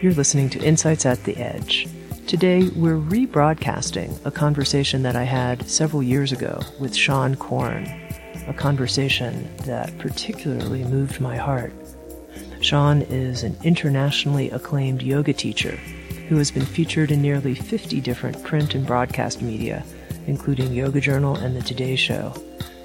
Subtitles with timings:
[0.00, 1.88] You're listening to Insights at the Edge.
[2.28, 7.84] Today, we're rebroadcasting a conversation that I had several years ago with Seane Corn,
[8.46, 11.72] a conversation that particularly moved my heart.
[12.62, 15.74] Seane is an internationally acclaimed yoga teacher
[16.28, 19.84] who has been featured in nearly 50 different print and broadcast media,
[20.28, 22.34] including Yoga Journal and The Today Show.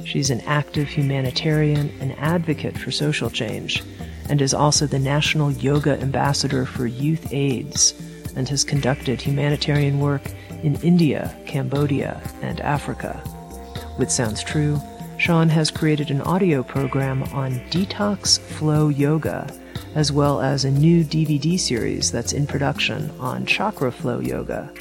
[0.03, 3.83] She's an active humanitarian and advocate for social change
[4.29, 7.93] and is also the National Yoga Ambassador for Youth AIDS
[8.35, 10.21] and has conducted humanitarian work
[10.63, 13.21] in India, Cambodia, and Africa.
[13.97, 14.81] With Sounds True,
[15.19, 19.47] Seane has created an audio program on detox flow yoga,
[19.95, 24.71] as well as a new DVD series that's in production on chakra flow yoga.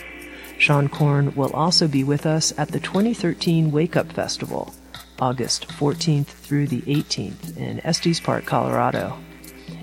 [0.58, 4.72] Seane Corn will also be with us at the 2013 Wake Up Festival,
[5.20, 9.16] August 14th through the 18th in Estes Park, Colorado.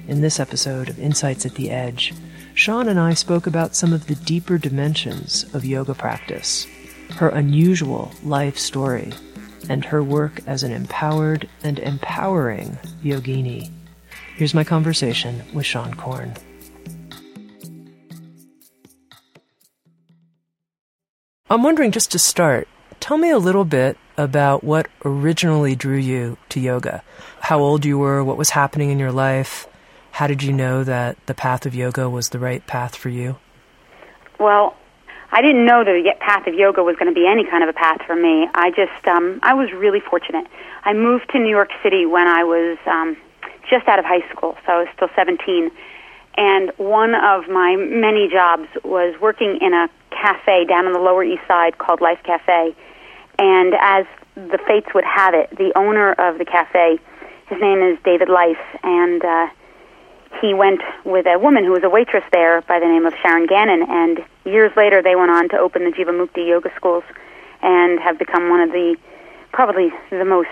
[0.10, 2.16] In this episode of Insights at the Edge,
[2.56, 6.66] Seane and I spoke about some of the deeper dimensions of yoga practice,
[7.18, 9.14] her unusual life story,
[9.70, 13.70] and her work as an empowered and empowering yogini.
[14.36, 16.34] Here's my conversation with Seane Corn.
[21.52, 22.68] I'm wondering, just to start,
[23.00, 27.04] tell me a little bit about what originally drew you to yoga.
[27.42, 29.68] How old you were, what was happening in your life,
[30.12, 33.38] how did you know that the path of yoga was the right path for you?
[34.40, 34.76] Well,
[35.32, 37.70] I didn't know that the path of yoga was going to be any kind of
[37.70, 38.48] a path for me.
[38.56, 40.48] I just, um, I was really fortunate.
[40.84, 43.16] I moved to New York City when I was um,
[43.70, 45.72] just out of high school, so I was still 17.
[46.36, 51.24] And one of my many jobs was working in a cafe down on the Lower
[51.24, 52.76] East Side called Life Cafe.
[53.38, 54.06] And as
[54.36, 56.98] the fates would have it, the owner of the cafe,
[57.48, 59.48] his name is David Life, and uh,
[60.42, 63.46] he went with a woman who was a waitress there by the name of Sharon
[63.46, 67.04] Gannon, and years later they went on to open the Jivamukti yoga schools
[67.62, 68.96] and have become one of the
[69.52, 70.50] probably the most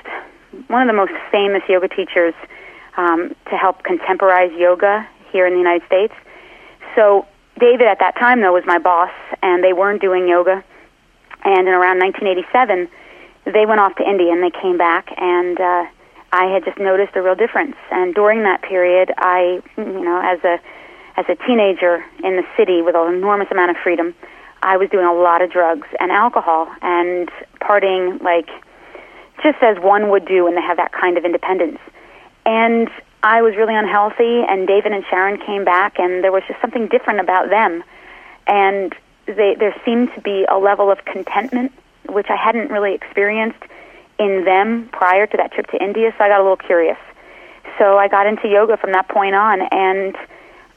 [0.67, 2.33] one of the most famous yoga teachers
[2.97, 6.13] um, to help contemporize yoga here in the United States.
[6.95, 7.25] So
[7.59, 9.11] David at that time though was my boss,
[9.41, 10.63] and they weren't doing yoga.
[11.45, 12.89] And in around 1987,
[13.45, 15.59] they went off to India and they came back and.
[15.59, 15.85] Uh,
[16.37, 17.75] I had just noticed a real difference.
[17.89, 20.59] And during that period, I, you know, as a
[21.19, 24.13] as a teenager in the city with an enormous amount of freedom,
[24.61, 27.27] I was doing a lot of drugs and alcohol and
[27.59, 28.47] partying like
[29.41, 31.79] just as one would do when they have that kind of independence.
[32.45, 32.87] And
[33.23, 36.87] I was really unhealthy and David and Sharon came back and there was just something
[36.87, 37.83] different about them.
[38.45, 38.93] And
[39.25, 41.71] they, there seemed to be a level of contentment
[42.07, 43.63] which I hadn't really experienced
[44.19, 46.97] in them prior to that trip to India, so I got a little curious.
[47.77, 50.15] So I got into yoga from that point on, and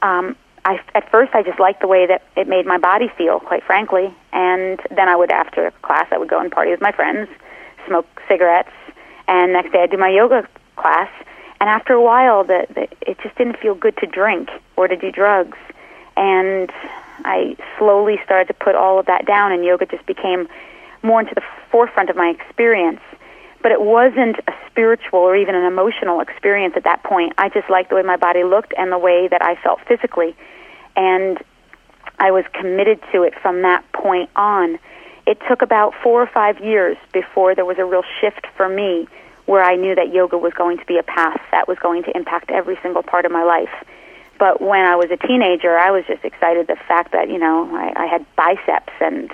[0.01, 0.35] um,
[0.65, 3.63] I, at first I just liked the way that it made my body feel, quite
[3.63, 4.13] frankly.
[4.31, 7.29] And then I would, after class, I would go and party with my friends,
[7.87, 8.71] smoke cigarettes,
[9.27, 11.09] and next day I'd do my yoga class.
[11.59, 14.95] And after a while, the, the, it just didn't feel good to drink or to
[14.95, 15.57] do drugs.
[16.17, 16.71] And
[17.23, 20.47] I slowly started to put all of that down, and yoga just became
[21.03, 23.01] more into the forefront of my experience
[23.61, 27.33] but it wasn't a spiritual or even an emotional experience at that point.
[27.37, 30.35] I just liked the way my body looked and the way that I felt physically.
[30.95, 31.37] And
[32.19, 34.79] I was committed to it from that point on.
[35.27, 39.07] It took about four or five years before there was a real shift for me
[39.45, 42.15] where I knew that yoga was going to be a path that was going to
[42.15, 43.73] impact every single part of my life.
[44.39, 47.69] But when I was a teenager, I was just excited the fact that, you know,
[47.75, 49.31] I, I had biceps and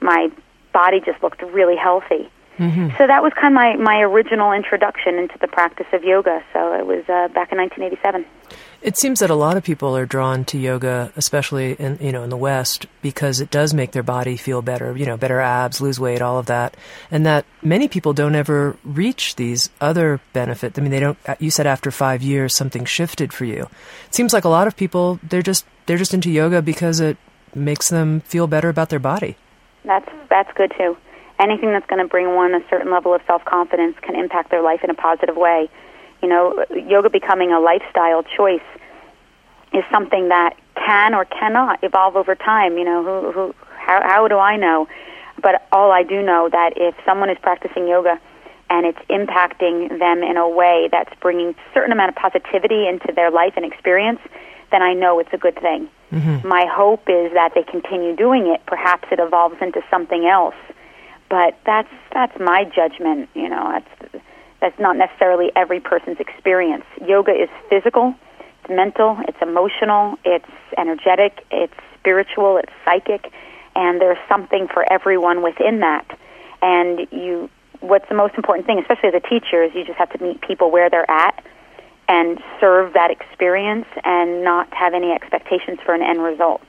[0.00, 0.30] my
[0.72, 2.30] body just looked really healthy.
[2.60, 2.90] Mm-hmm.
[2.98, 6.44] So that was kind of my, my original introduction into the practice of yoga.
[6.52, 8.26] So it was uh, back in 1987.
[8.82, 12.22] It seems that a lot of people are drawn to yoga, especially in you know
[12.22, 14.96] in the West, because it does make their body feel better.
[14.96, 16.76] You know, better abs, lose weight, all of that,
[17.10, 20.78] and that many people don't ever reach these other benefits.
[20.78, 21.18] I mean, they don't.
[21.26, 23.68] Uh, you said after five years something shifted for you.
[24.06, 27.16] It seems like a lot of people they're just they're just into yoga because it
[27.54, 29.36] makes them feel better about their body.
[29.84, 30.96] That's that's good too.
[31.40, 34.62] Anything that's going to bring one a certain level of self confidence can impact their
[34.62, 35.68] life in a positive way
[36.22, 38.60] you know, yoga becoming a lifestyle choice
[39.72, 42.76] is something that can or cannot evolve over time.
[42.76, 44.88] You know, who, who, how, how do I know?
[45.42, 48.20] But all I do know that if someone is practicing yoga
[48.68, 53.12] and it's impacting them in a way that's bringing a certain amount of positivity into
[53.14, 54.20] their life and experience,
[54.70, 55.88] then I know it's a good thing.
[56.12, 56.46] Mm-hmm.
[56.46, 58.60] My hope is that they continue doing it.
[58.66, 60.54] Perhaps it evolves into something else.
[61.30, 63.30] But that's that's my judgment.
[63.34, 64.24] You know, that's
[64.60, 66.84] that's not necessarily every person's experience.
[67.06, 68.14] Yoga is physical,
[68.60, 70.44] it's mental, it's emotional, it's
[70.76, 73.32] energetic, it's spiritual, it's psychic,
[73.74, 76.18] and there's something for everyone within that.
[76.60, 77.48] And you,
[77.80, 80.42] what's the most important thing, especially as a teacher, is you just have to meet
[80.42, 81.42] people where they're at
[82.08, 86.66] and serve that experience and not have any expectations for an end result.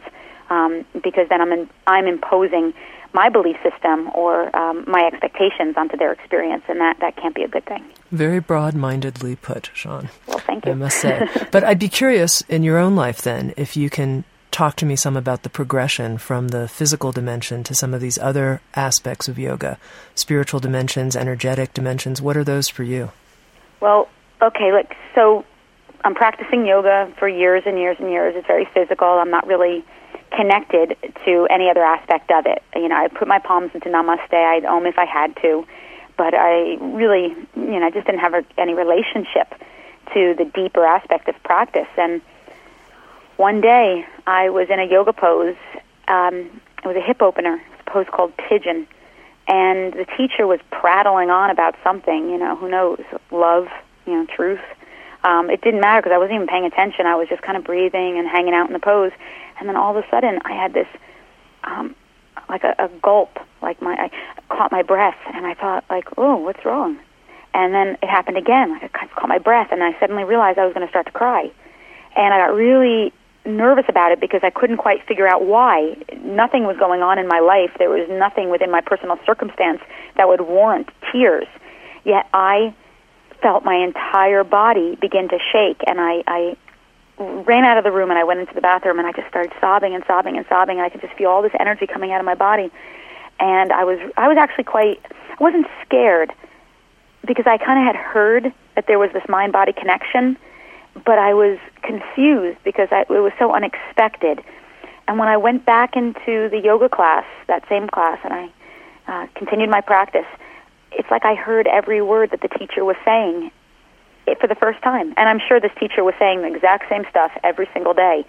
[0.50, 2.74] Um, because then I'm in, I'm imposing
[3.14, 7.44] my belief system or um, my expectations onto their experience, and that, that can't be
[7.44, 7.84] a good thing.
[8.12, 10.10] Very broad mindedly put, Seane.
[10.28, 10.72] Well, thank you.
[10.72, 11.28] I must say.
[11.52, 14.96] but I'd be curious in your own life then if you can talk to me
[14.96, 19.40] some about the progression from the physical dimension to some of these other aspects of
[19.40, 19.78] yoga
[20.14, 22.22] spiritual dimensions, energetic dimensions.
[22.22, 23.12] What are those for you?
[23.80, 24.10] Well,
[24.42, 25.46] okay, look, so
[26.04, 28.36] I'm practicing yoga for years and years and years.
[28.36, 29.08] It's very physical.
[29.08, 29.86] I'm not really
[30.32, 32.64] connected to any other aspect of it.
[32.76, 34.34] You know, I put my palms into namaste.
[34.34, 35.66] I'd om if I had to,
[36.18, 39.54] but I really, you know, I just didn't have any relationship
[40.14, 41.88] to the deeper aspect of practice.
[41.98, 42.22] And
[43.38, 45.56] one day I was in a yoga pose.
[46.08, 48.88] Um, it was a hip opener, a pose called pigeon.
[49.48, 53.02] And the teacher was prattling on about something, you know, who knows,
[53.32, 53.68] love,
[54.06, 54.62] you know, truth.
[55.24, 57.06] Um, it didn't matter because I wasn't even paying attention.
[57.06, 59.12] I was just kind of breathing and hanging out in the pose
[59.62, 60.88] and then all of a sudden I had this
[61.64, 61.96] um,
[62.50, 64.10] like a, a gulp, like my I
[64.50, 67.00] caught my breath, and I thought like, oh, what's wrong?
[67.54, 68.72] And then it happened again.
[68.72, 71.12] Like I caught my breath, and I suddenly realized I was going to start to
[71.12, 71.52] cry,
[72.16, 73.14] and I got really
[73.46, 75.96] nervous about it because I couldn't quite figure out why.
[76.24, 77.72] Nothing was going on in my life.
[77.78, 79.82] There was nothing within my personal circumstance
[80.18, 81.48] that would warrant tears.
[82.04, 82.74] Yet I
[83.42, 86.58] felt my entire body begin to shake, and I, I
[87.22, 89.52] ran out of the room and I went into the bathroom and I just started
[89.60, 92.20] sobbing and sobbing and sobbing and I could just feel all this energy coming out
[92.20, 92.72] of my body.
[93.40, 96.32] And I was I was actually quite I wasn't scared
[97.26, 100.38] because I kind of had heard that there was this mind body connection,
[101.06, 104.44] but I was confused because I, it was so unexpected.
[105.08, 108.50] And when I went back into the yoga class, that same class, and I
[109.08, 110.26] uh, continued my practice,
[110.92, 113.52] it's like I heard every word that the teacher was saying,
[114.40, 115.14] for the first time.
[115.18, 118.26] And I'm sure this teacher was saying the exact same stuff every single day.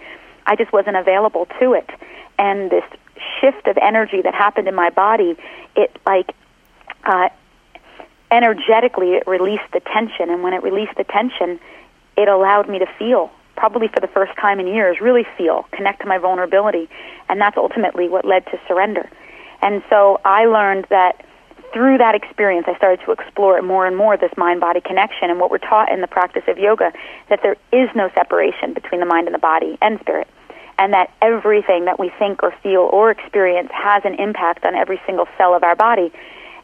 [0.46, 1.88] I just wasn't available to it.
[2.38, 2.84] And this
[3.40, 5.36] shift of energy that happened in my body,
[5.76, 6.34] it like
[7.04, 7.28] uh,
[8.30, 10.30] energetically it released the tension.
[10.30, 11.60] And when it released the tension,
[12.16, 16.00] it allowed me to feel, probably for the first time in years, really feel, connect
[16.00, 16.88] to my vulnerability.
[17.28, 19.08] And that's ultimately what led to surrender.
[19.60, 21.24] And so I learned that
[21.72, 25.30] through that experience, I started to explore it more and more this mind body connection
[25.30, 26.92] and what we're taught in the practice of yoga
[27.28, 30.28] that there is no separation between the mind and the body and spirit,
[30.78, 35.00] and that everything that we think or feel or experience has an impact on every
[35.06, 36.12] single cell of our body.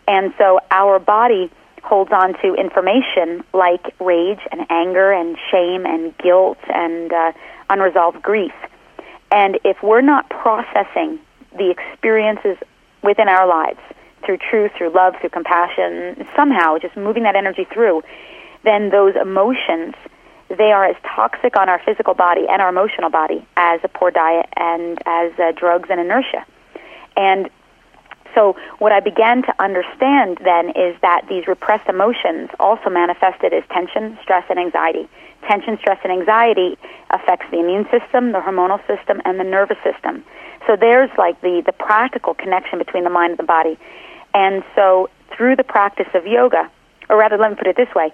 [0.07, 1.51] And so our body
[1.83, 7.33] holds on to information like rage and anger and shame and guilt and uh,
[7.71, 8.53] unresolved grief.
[9.31, 11.19] And if we're not processing
[11.57, 12.57] the experiences
[13.03, 13.81] within our lives,
[14.25, 18.03] through truth, through love, through compassion, somehow just moving that energy through,
[18.65, 19.95] then those emotions,
[20.49, 24.11] they are as toxic on our physical body and our emotional body as a poor
[24.11, 26.45] diet and as uh, drugs and inertia.
[27.17, 27.51] And
[28.35, 33.65] so what I began to understand then is that these repressed emotions also manifested as
[33.71, 35.09] tension, stress, and anxiety.
[35.49, 36.77] Tension, stress, and anxiety
[37.11, 40.25] affects the immune system, the hormonal system, and the nervous system.
[40.67, 43.79] So there's like the, the practical connection between the mind and the body.
[44.39, 46.71] And so through the practice of yoga,
[47.11, 48.13] or rather, let me put it this way,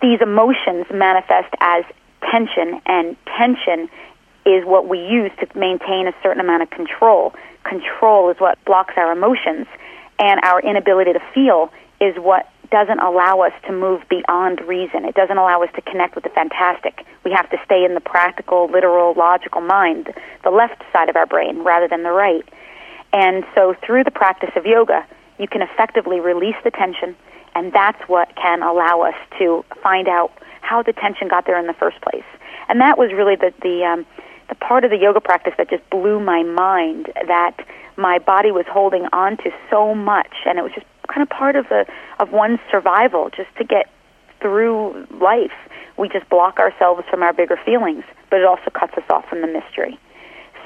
[0.00, 1.84] these emotions manifest as
[2.30, 3.90] tension, and tension
[4.46, 7.34] is what we use to maintain a certain amount of control.
[7.64, 9.66] Control is what blocks our emotions,
[10.20, 15.04] and our inability to feel is what doesn't allow us to move beyond reason.
[15.04, 17.04] It doesn't allow us to connect with the fantastic.
[17.24, 21.26] We have to stay in the practical, literal, logical mind, the left side of our
[21.26, 22.44] brain, rather than the right.
[23.12, 25.06] And so through the practice of yoga,
[25.38, 27.16] you can effectively release the tension,
[27.54, 31.66] and that's what can allow us to find out how the tension got there in
[31.66, 32.24] the first place.
[32.68, 34.06] And that was really the the um,
[34.48, 37.10] the part of the yoga practice that just blew my mind.
[37.26, 37.54] That
[37.96, 41.56] my body was holding on to so much, and it was just kind of part
[41.56, 41.86] of the
[42.18, 43.90] of one's survival, just to get
[44.40, 45.52] through life.
[45.96, 49.40] We just block ourselves from our bigger feelings, but it also cuts us off from
[49.40, 49.98] the mystery.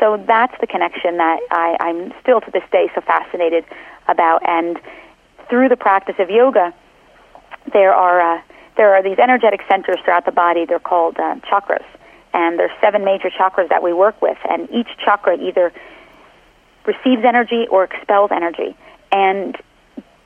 [0.01, 3.65] So that's the connection that I, I'm still to this day so fascinated
[4.09, 4.43] about.
[4.49, 4.79] And
[5.49, 6.75] through the practice of yoga,
[7.73, 8.43] there are uh,
[8.77, 10.65] there are these energetic centers throughout the body.
[10.65, 11.85] They're called uh, chakras,
[12.33, 14.39] and there's seven major chakras that we work with.
[14.49, 15.73] And each chakra either
[16.87, 18.75] receives energy or expels energy.
[19.13, 19.57] And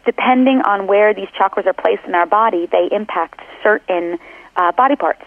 [0.05, 4.19] depending on where these chakras are placed in our body, they impact certain
[4.55, 5.23] uh, body parts.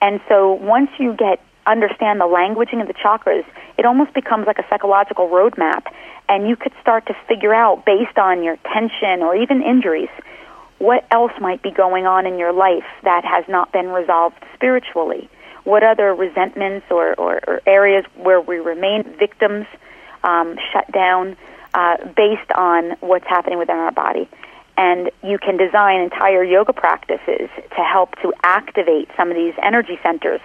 [0.00, 3.44] And so once you get understand the languaging of the chakras,
[3.76, 5.84] it almost becomes like a psychological roadmap,
[6.28, 10.10] and you could start to figure out based on your tension or even injuries
[10.78, 15.28] what else might be going on in your life that has not been resolved spiritually.
[15.64, 19.66] What other resentments or, or, or areas where we remain victims,
[20.22, 21.36] um, shut down,
[21.74, 24.28] uh, based on what's happening within our body.
[24.76, 29.98] And you can design entire yoga practices to help to activate some of these energy
[30.02, 30.40] centers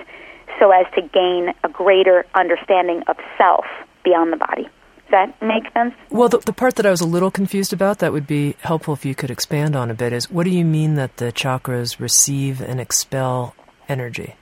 [0.59, 3.65] so as to gain a greater understanding of self
[4.03, 4.63] beyond the body.
[4.63, 5.93] Does that make sense?
[6.09, 8.93] Well, the, the part that I was a little confused about that would be helpful
[8.93, 11.99] if you could expand on a bit is what do you mean that the chakras
[11.99, 13.55] receive and expel
[13.87, 14.35] energy?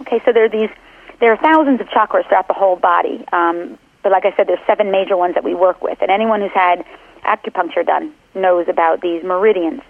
[0.00, 0.70] Okay, so there are these,
[1.20, 3.24] there are thousands of chakras throughout the whole body.
[3.32, 6.40] Um, but like I said, there's seven major ones that we work with, and anyone
[6.40, 6.84] who's had
[7.24, 9.82] acupuncture done knows about these meridians.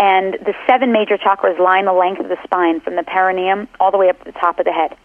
[0.00, 3.90] And the seven major chakras line the length of the spine from the perineum all
[3.90, 4.96] the way up to the top of the head.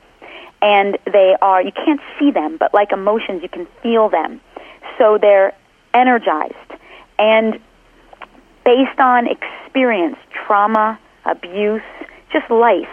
[0.61, 4.39] And they are, you can't see them, but like emotions, you can feel them.
[4.97, 5.53] So they're
[5.93, 6.55] energized.
[7.19, 7.59] And
[8.63, 10.15] based on experience,
[10.47, 11.83] trauma, abuse,
[12.31, 12.87] just life,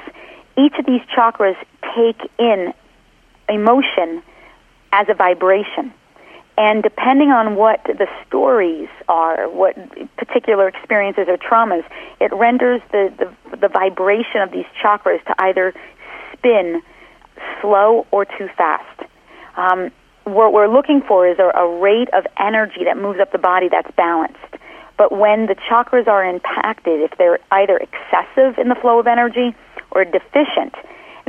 [0.59, 1.57] each of these chakras
[1.95, 2.75] take in
[3.49, 4.23] emotion
[4.93, 5.95] as a vibration.
[6.59, 9.75] And depending on what the stories are, what
[10.17, 11.85] particular experiences or traumas,
[12.21, 15.73] it renders the, the, the vibration of these chakras to either
[16.33, 16.83] spin
[17.61, 19.01] slow or too fast.
[19.57, 19.91] Um,
[20.25, 23.69] what we're looking for is a, a rate of energy that moves up the body
[23.69, 24.39] that's balanced.
[24.99, 29.55] But when the chakras are impacted, if they're either excessive in the flow of energy
[29.91, 30.75] or deficient,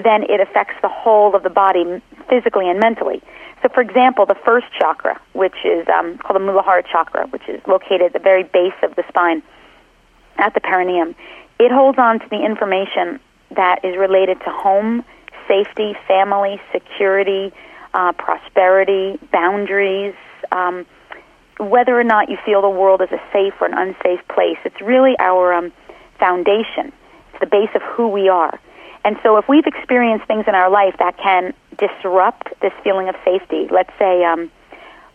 [0.04, 3.22] then it affects the whole of the body physically and mentally.
[3.64, 7.62] So, for example, the first chakra, which is um, called the Muladhara chakra, which is
[7.66, 9.42] located at the very base of the spine,
[10.38, 11.16] at the perineum,
[11.60, 13.22] it holds on to the information
[13.56, 15.06] that is related to home,
[15.48, 17.54] safety, family, security,
[17.94, 20.16] uh, prosperity, boundaries,
[20.52, 20.86] um,
[21.60, 24.58] whether or not you feel the world is a safe or an unsafe place.
[24.66, 25.72] It's really our um,
[26.20, 26.92] foundation.
[27.32, 28.60] It's the base of who we are.
[29.06, 33.16] And so if we've experienced things in our life that can disrupt this feeling of
[33.26, 34.52] safety, let's say um,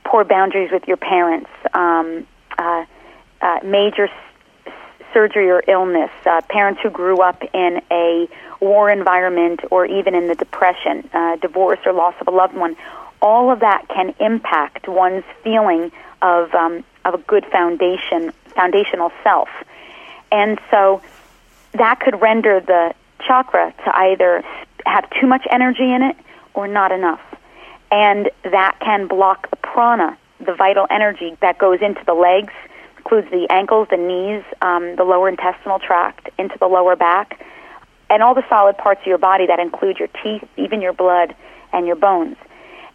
[0.05, 2.27] poor boundaries with your parents, um,
[2.59, 2.85] uh,
[3.41, 4.73] uh, major s-
[5.13, 8.29] surgery or illness, uh, parents who grew up in a
[8.61, 12.77] war environment or even in the depression, uh, divorce or loss of a loved one,
[13.21, 15.91] all of that can impact one's feeling
[16.23, 19.49] of um, of a good foundation, foundational self,
[20.31, 21.01] and so
[21.73, 22.95] that could render the
[23.27, 24.43] chakra to either
[24.87, 26.17] have too much energy in it
[26.59, 27.21] or not enough.
[27.93, 32.53] And that can block the prana, the vital energy that goes into the legs,
[32.97, 37.41] includes the ankles, the knees, um, the lower intestinal tract, into the lower back,
[38.11, 41.35] and all the solid parts of your body that include your teeth, even your blood,
[41.73, 42.37] and your bones.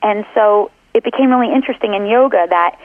[0.01, 2.77] And so it became really interesting in yoga that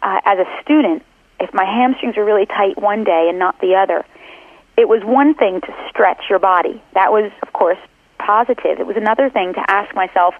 [0.00, 1.02] uh, as a student,
[1.40, 4.04] if my hamstrings were really tight one day and not the other,
[4.76, 6.80] it was one thing to stretch your body.
[6.94, 7.78] That was, of course,
[8.24, 8.80] positive.
[8.80, 10.34] It was another thing to ask myself,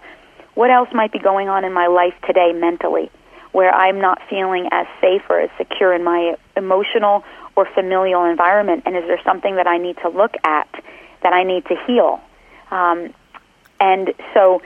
[0.55, 3.11] what else might be going on in my life today mentally
[3.51, 7.23] where I'm not feeling as safe or as secure in my emotional
[7.55, 8.83] or familial environment?
[8.85, 10.67] And is there something that I need to look at
[11.23, 12.19] that I need to heal?
[12.71, 13.13] Um,
[13.79, 14.61] and so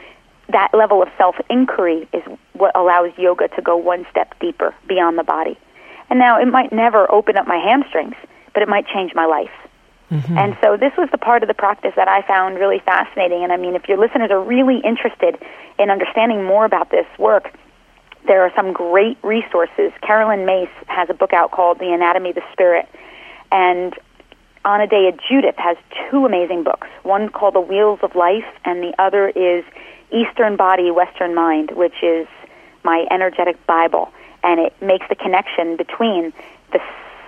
[0.50, 2.24] that level of self inquiry is
[2.54, 5.58] what allows yoga to go one step deeper beyond the body.
[6.10, 8.16] And now it might never open up my hamstrings,
[8.54, 9.52] but it might change my life.
[10.12, 10.38] Mm-hmm.
[10.38, 13.44] And so this was the part of the practice that I found really fascinating.
[13.44, 15.38] And I mean, if your listeners are really interested
[15.78, 17.54] in understanding more about this work,
[18.28, 19.92] there are some great resources.
[20.02, 22.90] Caroline Myss has a book out called The Anatomy of the Spirit.
[23.52, 23.94] And
[24.66, 25.78] Anodea Judith has
[26.10, 26.88] two amazing books.
[27.04, 29.64] One called The Wheels of Life, and the other is
[30.12, 32.28] Eastern Body, Western Mind, which is
[32.84, 34.12] my energetic Bible.
[34.44, 36.34] And it makes the connection between
[36.72, 36.80] the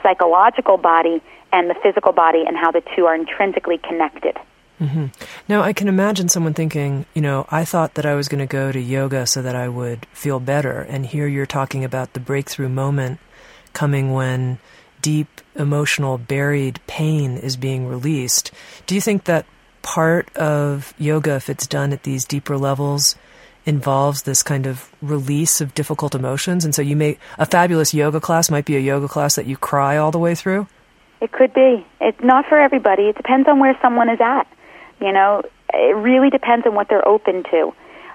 [0.04, 4.38] psychological body and the physical body and how the two are intrinsically connected.
[4.80, 5.08] Mm-hmm.
[5.48, 8.48] Now, I can imagine someone thinking, you know, I thought that I was going to
[8.48, 10.82] go to yoga so that I would feel better.
[10.82, 13.20] And here you're talking about the breakthrough moment
[13.74, 14.58] coming when
[15.02, 18.52] deep emotional buried pain is being released.
[18.88, 19.46] Do you think that
[19.84, 23.16] part of yoga, if it's done at these deeper levels,
[23.66, 26.66] involves this kind of release of difficult emotions?
[26.66, 29.58] And so you may, a fabulous yoga class might be a yoga class that you
[29.58, 30.68] cry all the way through?
[31.22, 31.86] It could be.
[32.00, 33.04] It's not for everybody.
[33.04, 34.48] It depends on where someone is at.
[35.00, 37.74] You know, it really depends on what they're open to.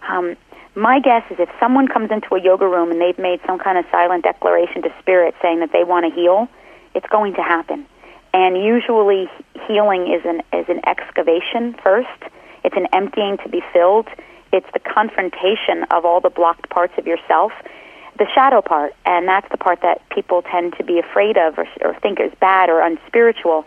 [0.08, 0.36] Um,
[0.74, 3.78] my guess is if someone comes into a yoga room and they've made some kind
[3.78, 6.48] of silent declaration to spirit saying that they want to heal,
[6.94, 7.86] it's going to happen.
[8.34, 9.30] And usually
[9.66, 12.22] healing is an is an excavation first.
[12.62, 14.06] It's an emptying to be filled.
[14.52, 17.52] It's the confrontation of all the blocked parts of yourself,
[18.18, 21.66] the shadow part, and that's the part that people tend to be afraid of or,
[21.82, 23.66] or think is bad or unspiritual.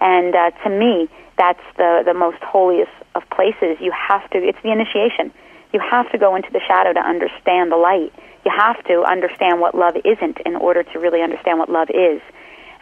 [0.00, 3.78] And uh, to me, that's the the most holiest of places.
[3.80, 4.38] You have to.
[4.38, 5.32] It's the initiation.
[5.72, 8.12] You have to go into the shadow to understand the light.
[8.44, 12.22] You have to understand what love isn't in order to really understand what love is.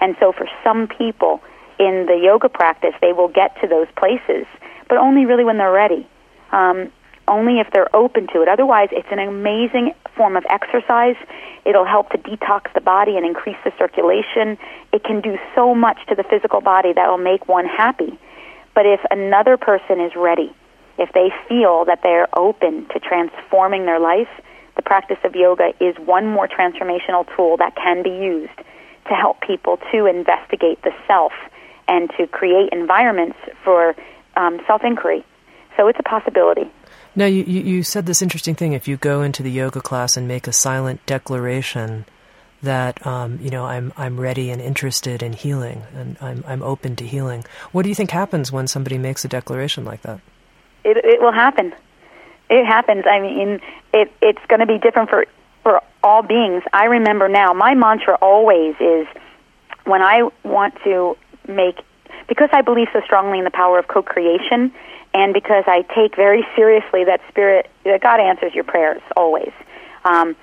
[0.00, 1.42] And so for some people
[1.78, 4.46] in the yoga practice, they will get to those places,
[4.88, 6.06] but only really when they're ready.
[6.52, 6.92] Um,
[7.28, 8.48] only if they're open to it.
[8.48, 11.16] Otherwise, it's an amazing form of exercise.
[11.64, 14.58] It'll help to detox the body and increase the circulation.
[14.92, 18.18] It can do so much to the physical body that will make one happy.
[18.74, 20.54] But if another person is ready,
[20.98, 24.28] if they feel that they're open to transforming their life,
[24.76, 28.56] the practice of yoga is one more transformational tool that can be used
[29.08, 31.32] to help people to investigate the self
[31.88, 33.94] and to create environments for
[34.36, 35.24] um, self inquiry.
[35.76, 36.70] So it's a possibility.
[37.16, 38.74] Now, you, you said this interesting thing.
[38.74, 42.04] If you go into the yoga class and make a silent declaration
[42.62, 46.96] that um, you know I'm I'm ready and interested in healing and I'm I'm open
[46.96, 47.44] to healing.
[47.72, 50.20] What do you think happens when somebody makes a declaration like that?
[50.84, 51.74] It it will happen.
[52.48, 53.04] It happens.
[53.10, 53.60] I mean,
[53.92, 55.26] it it's going to be different for
[55.62, 56.62] for all beings.
[56.72, 59.06] I remember now, my mantra always is
[59.84, 61.16] when I want to
[61.48, 61.78] make,
[62.28, 64.72] because I believe so strongly in the power of co creation,
[65.16, 69.50] and because I take very seriously that spirit, that God answers your prayers always.
[70.04, 70.36] Um,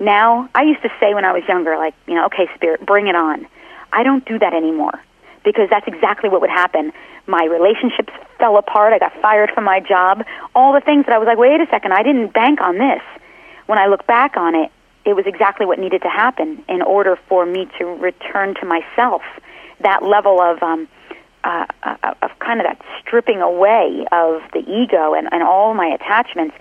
[0.00, 3.06] now, I used to say when I was younger, like, you know, okay, spirit, bring
[3.06, 3.46] it on.
[3.92, 4.98] I don't do that anymore
[5.44, 6.90] because that's exactly what would happen.
[7.26, 8.94] My relationships fell apart.
[8.94, 10.24] I got fired from my job.
[10.54, 13.02] All the things that I was like, wait a second, I didn't bank on this
[13.66, 14.70] when I look back on it,
[15.04, 19.22] it was exactly what needed to happen in order for me to return to myself.
[19.80, 20.88] That level of um,
[21.44, 25.86] uh, uh, of kind of that stripping away of the ego and, and all my
[25.86, 26.56] attachments.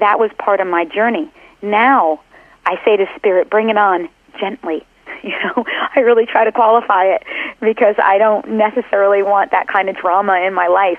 [0.00, 1.30] That was part of my journey.
[1.62, 2.20] Now
[2.66, 4.08] I say to spirit, bring it on
[4.38, 4.84] gently.
[5.22, 5.64] You know,
[5.96, 7.22] I really try to qualify it
[7.58, 10.98] because I don't necessarily want that kind of drama in my life.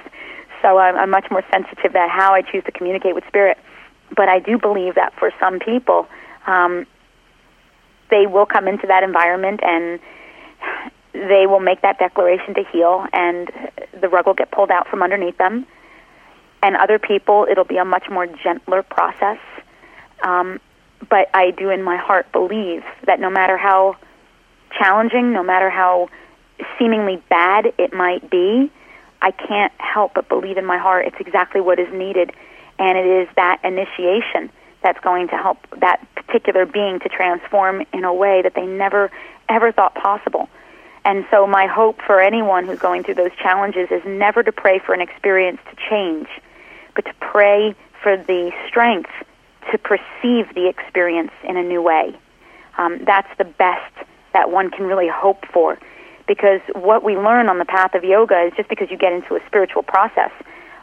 [0.64, 3.60] So I'm, I'm much more sensitive to how I choose to communicate with spirit
[4.16, 6.08] but I do believe that for some people,
[6.48, 6.86] um,
[8.10, 10.00] they will come into that environment and
[11.30, 13.50] they will make that declaration to heal, and
[14.00, 15.66] the rug will get pulled out from underneath them.
[16.62, 19.40] And other people, it'll be a much more gentler process.
[20.24, 20.60] Um,
[21.10, 23.98] but I do, in my heart, believe that no matter how
[24.78, 26.10] challenging, no matter how
[26.80, 28.72] seemingly bad it might be,
[29.22, 32.32] I can't help but believe in my heart it's exactly what is needed
[32.78, 34.52] and it is that initiation
[34.84, 39.10] that's going to help that particular being to transform in a way that they never
[39.50, 40.48] ever thought possible.
[41.06, 44.80] And so my hope for anyone who's going through those challenges is never to pray
[44.80, 46.28] for an experience to change,
[46.96, 49.12] but to pray for the strength
[49.72, 52.16] to perceive the experience in a new way.
[52.78, 53.94] Um, that's the best
[54.34, 55.78] that one can really hope for.
[56.28, 59.36] Because what we learn on the path of yoga is just because you get into
[59.36, 60.32] a spiritual process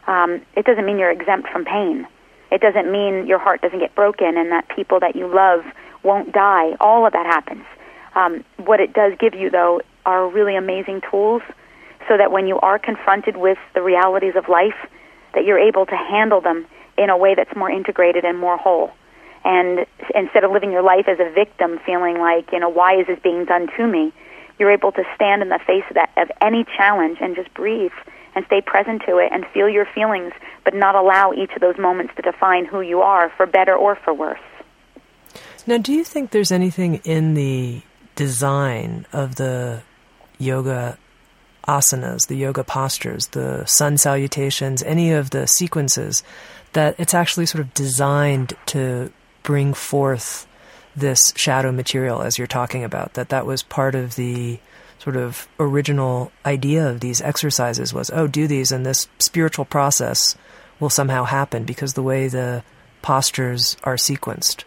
[0.07, 2.07] um, it doesn't mean you're exempt from pain.
[2.51, 5.63] It doesn't mean your heart doesn't get broken and that people that you love
[6.03, 6.75] won't die.
[6.79, 7.65] All of that happens.
[8.15, 11.41] Um, what it does give you, though, are really amazing tools
[12.07, 14.75] so that when you are confronted with the realities of life,
[15.33, 16.65] that you're able to handle them
[16.97, 18.91] in a way that's more integrated and more whole.
[19.45, 19.85] And
[20.15, 23.19] instead of living your life as a victim, feeling like, you know, why is this
[23.23, 24.13] being done to me?
[24.59, 27.91] You're able to stand in the face of that of any challenge and just breathe
[28.35, 31.77] and stay present to it and feel your feelings, but not allow each of those
[31.77, 34.39] moments to define who you are, for better or for worse.
[35.67, 37.81] Now, do you think there's anything in the
[38.15, 39.81] design of the
[40.37, 40.97] yoga
[41.67, 46.23] asanas, the yoga postures, the sun salutations, any of the sequences,
[46.73, 49.11] that it's actually sort of designed to
[49.43, 50.47] bring forth
[50.95, 54.59] this shadow material as you're talking about, that that was part of the
[54.99, 60.35] sort of original idea of these exercises was, oh, do these and this spiritual process
[60.79, 62.63] will somehow happen because the way the
[63.01, 64.63] postures are sequenced.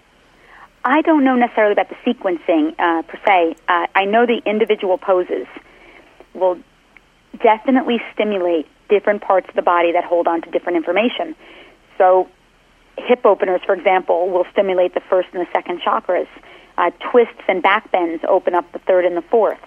[0.89, 3.57] I don't know necessarily about the sequencing uh, per se.
[3.67, 5.49] Uh, I know the individual poses
[6.33, 6.59] will
[7.43, 11.35] definitely stimulate different parts of the body that hold on to different information.
[11.99, 12.29] So,
[12.99, 16.29] hip openers, for example, will stimulate the first and the second chakras.
[16.79, 19.59] Uh, twists and back bends open up the third and the fourth.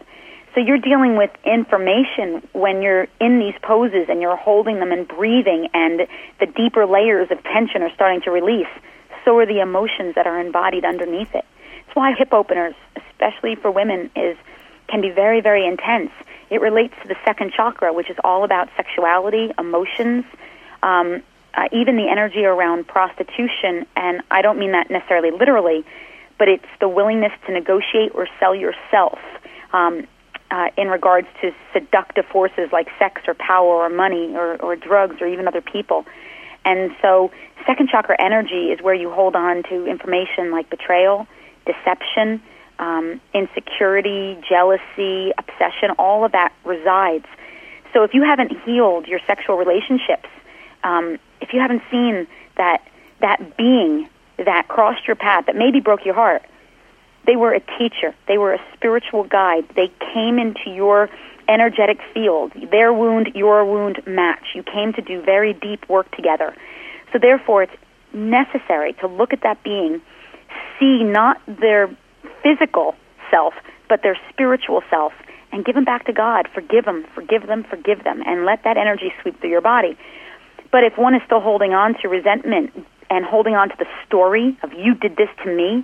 [0.56, 5.06] So you're dealing with information when you're in these poses and you're holding them and
[5.06, 6.08] breathing, and
[6.40, 8.72] the deeper layers of tension are starting to release
[9.30, 11.46] so are the emotions that are embodied underneath it.
[11.86, 14.36] That's why hip openers, especially for women, is
[14.88, 16.10] can be very, very intense.
[16.50, 20.26] It relates to the second chakra, which is all about sexuality, emotions,
[20.82, 21.22] um,
[21.54, 23.86] uh, even the energy around prostitution.
[23.96, 25.86] And I don't mean that necessarily literally,
[26.40, 29.20] but it's the willingness to negotiate or sell yourself
[29.74, 30.08] um,
[30.50, 35.22] uh, in regards to seductive forces like sex or power or money or, or drugs
[35.22, 36.08] or even other people.
[36.70, 37.32] And so,
[37.66, 41.28] second chakra energy is where you hold on to information like betrayal,
[41.66, 42.44] deception,
[42.78, 47.26] um, insecurity, jealousy, obsession, all of that resides.
[47.92, 50.30] So, if you haven't healed your sexual relationships,
[50.84, 52.28] um, if you haven't seen
[52.58, 52.84] that
[53.20, 56.44] that being that crossed your path, that maybe broke your heart,
[57.26, 59.68] they were a teacher, they were a spiritual guide.
[59.76, 61.10] They came into your
[61.50, 62.54] energetic field.
[62.72, 64.56] Their wound, your wound match.
[64.56, 66.56] You came to do very deep work together.
[67.12, 67.74] So therefore, it's
[68.14, 70.02] necessary to look at that being,
[70.80, 71.90] see not their
[72.44, 72.96] physical
[73.32, 73.54] self,
[73.90, 75.12] but their spiritual self,
[75.52, 76.48] and give them back to God.
[76.54, 79.98] Forgive them, forgive them, forgive them, and let that energy sweep through your body.
[80.72, 84.58] But if one is still holding on to resentment and holding on to the story
[84.62, 85.84] of you did this to me,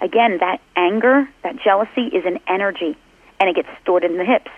[0.00, 2.96] again, that anger, that jealousy is an energy,
[3.40, 4.50] and it gets stored in the hips.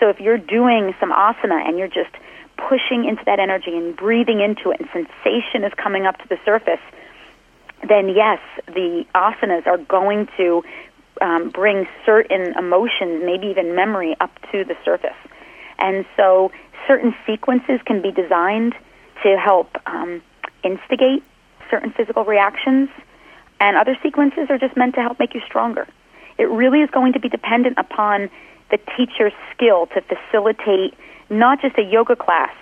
[0.00, 2.14] So if you're doing some asana and you're just
[2.56, 6.38] pushing into that energy and breathing into it and sensation is coming up to the
[6.44, 6.80] surface,
[7.88, 10.62] then yes, the asanas are going to
[11.20, 15.16] um, bring certain emotions, maybe even memory, up to the surface.
[15.78, 16.50] And so
[16.86, 18.74] certain sequences can be designed
[19.22, 20.22] to help um,
[20.62, 21.22] instigate
[21.70, 22.88] certain physical reactions,
[23.60, 25.86] and other sequences are just meant to help make you stronger.
[26.38, 28.30] It really is going to be dependent upon
[28.70, 30.94] the teacher's skill to facilitate
[31.30, 32.54] not just a yoga class,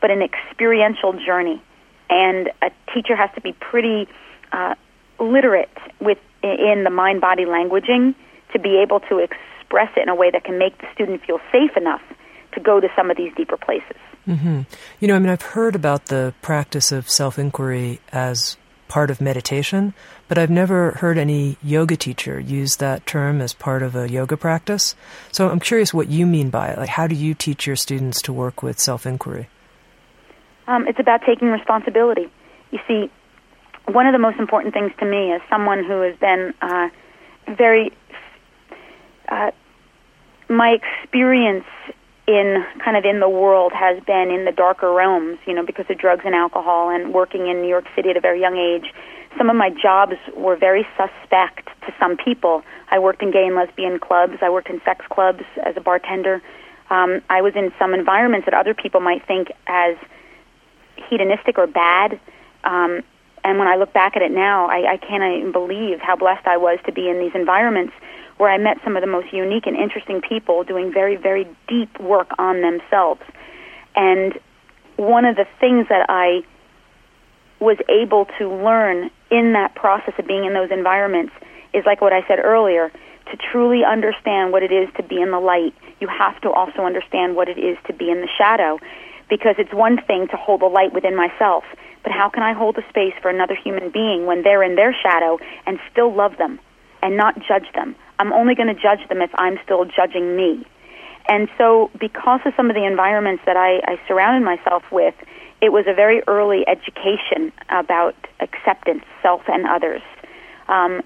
[0.00, 1.62] but an experiential journey.
[2.08, 4.08] And a teacher has to be pretty
[4.52, 4.74] uh,
[5.18, 8.14] literate with in the mind-body languaging
[8.52, 11.40] to be able to express it in a way that can make the student feel
[11.50, 12.02] safe enough
[12.52, 13.96] to go to some of these deeper places.
[14.28, 14.62] Mm-hmm.
[15.00, 18.56] You know, I mean, I've heard about the practice of self-inquiry as
[18.88, 19.94] part of meditation,
[20.28, 24.36] but I've never heard any yoga teacher use that term as part of a yoga
[24.36, 24.94] practice.
[25.32, 26.78] So I'm curious what you mean by it.
[26.78, 29.48] Like, how do you teach your students to work with self inquiry?
[30.66, 32.28] Um, it's about taking responsibility.
[32.70, 33.10] You see,
[33.86, 36.88] one of the most important things to me as someone who has been uh,
[37.48, 37.92] very,
[39.28, 39.52] uh,
[40.48, 41.64] my experience
[42.26, 45.86] in kind of in the world has been in the darker realms, you know, because
[45.88, 48.92] of drugs and alcohol and working in New York City at a very young age.
[49.38, 52.62] Some of my jobs were very suspect to some people.
[52.90, 54.38] I worked in gay and lesbian clubs.
[54.40, 56.42] I worked in sex clubs as a bartender.
[56.90, 59.96] Um, I was in some environments that other people might think as
[61.08, 62.18] hedonistic or bad.
[62.64, 63.02] Um,
[63.44, 66.46] and when I look back at it now, I, I can't even believe how blessed
[66.46, 67.92] I was to be in these environments
[68.38, 71.98] where I met some of the most unique and interesting people doing very, very deep
[72.00, 73.22] work on themselves.
[73.94, 74.38] And
[74.96, 76.42] one of the things that I
[77.60, 81.32] was able to learn in that process of being in those environments
[81.72, 82.90] is like what I said earlier
[83.30, 86.82] to truly understand what it is to be in the light, you have to also
[86.82, 88.78] understand what it is to be in the shadow.
[89.28, 91.64] Because it's one thing to hold the light within myself,
[92.04, 94.94] but how can I hold a space for another human being when they're in their
[94.94, 96.60] shadow and still love them
[97.02, 97.96] and not judge them?
[98.18, 100.66] I'm only going to judge them if I'm still judging me.
[101.28, 105.14] And so, because of some of the environments that I, I surrounded myself with,
[105.60, 110.02] it was a very early education about acceptance, self and others.
[110.68, 111.02] Um,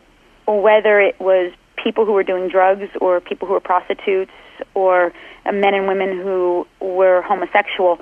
[0.46, 4.32] whether it was people who were doing drugs or people who were prostitutes
[4.74, 5.12] or
[5.46, 7.98] men and women who were homosexual,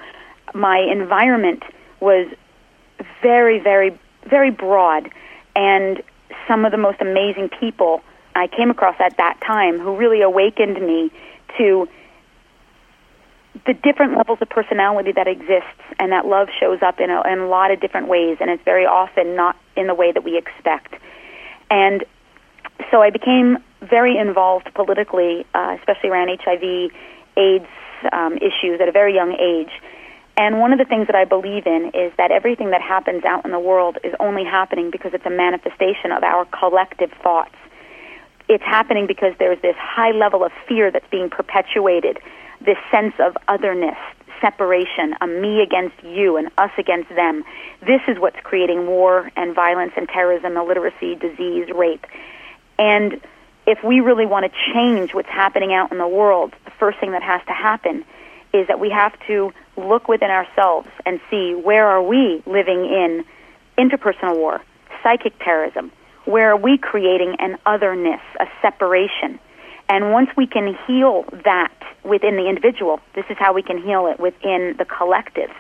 [0.55, 1.63] my environment
[2.01, 2.27] was
[3.23, 5.11] very, very, very broad.
[5.55, 6.03] And
[6.47, 8.03] some of the most amazing people
[8.39, 11.11] I came across at that time who really awakened me
[11.59, 11.89] to
[13.67, 17.39] the different levels of personality that exists, and that love shows up in a, in
[17.41, 20.39] a lot of different ways, and it's very often not in the way that we
[20.39, 20.95] expect.
[21.71, 22.05] And
[22.91, 26.91] so I became very involved politically, uh, especially around HIV,
[27.37, 27.67] AIDS
[28.13, 29.73] um, issues at a very young age.
[30.37, 33.45] And one of the things that I believe in is that everything that happens out
[33.45, 37.57] in the world is only happening because it's a manifestation of our collective thoughts.
[38.49, 42.19] It's happening because there's this high level of fear that's being perpetuated,
[42.61, 43.97] this sense of otherness,
[44.41, 47.45] separation, a me against you and us against them.
[47.81, 52.07] This is what's creating war and violence and terrorism, illiteracy, disease, rape.
[52.79, 53.21] And
[53.67, 57.13] if we really want to change what's happening out in the world, the first thing
[57.13, 58.05] that has to happen
[58.55, 63.25] is that we have to look within ourselves and see where are we living in
[63.77, 64.63] interpersonal war,
[65.03, 65.93] psychic terrorism,
[66.29, 69.41] where are we creating an otherness, a separation.
[69.89, 71.73] And once we can heal that
[72.05, 75.51] within the individual, this is how we can heal it within the collective.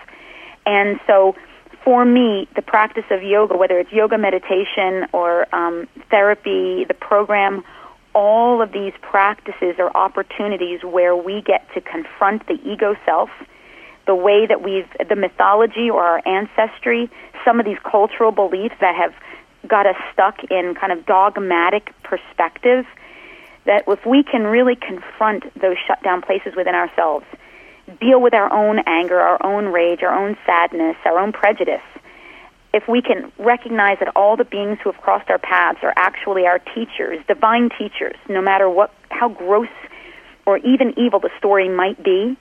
[0.66, 1.34] And so
[1.82, 7.64] for me, the practice of yoga, whether it's yoga meditation or um, therapy, the program,
[8.14, 13.30] all of these practices are opportunities where we get to confront the ego self,
[14.06, 17.10] the way that we've, the mythology or our ancestry,
[17.42, 19.14] some of these cultural beliefs that have
[19.68, 22.86] got us stuck in kind of dogmatic perspectives.
[23.66, 27.26] That if we can really confront those shut down places within ourselves,
[28.00, 31.82] deal with our own anger, our own rage, our own sadness, our own prejudice,
[32.72, 36.46] if we can recognize that all the beings who have crossed our paths are actually
[36.46, 39.68] our teachers, divine teachers, no matter what how gross
[40.44, 42.36] or even evil the story might be,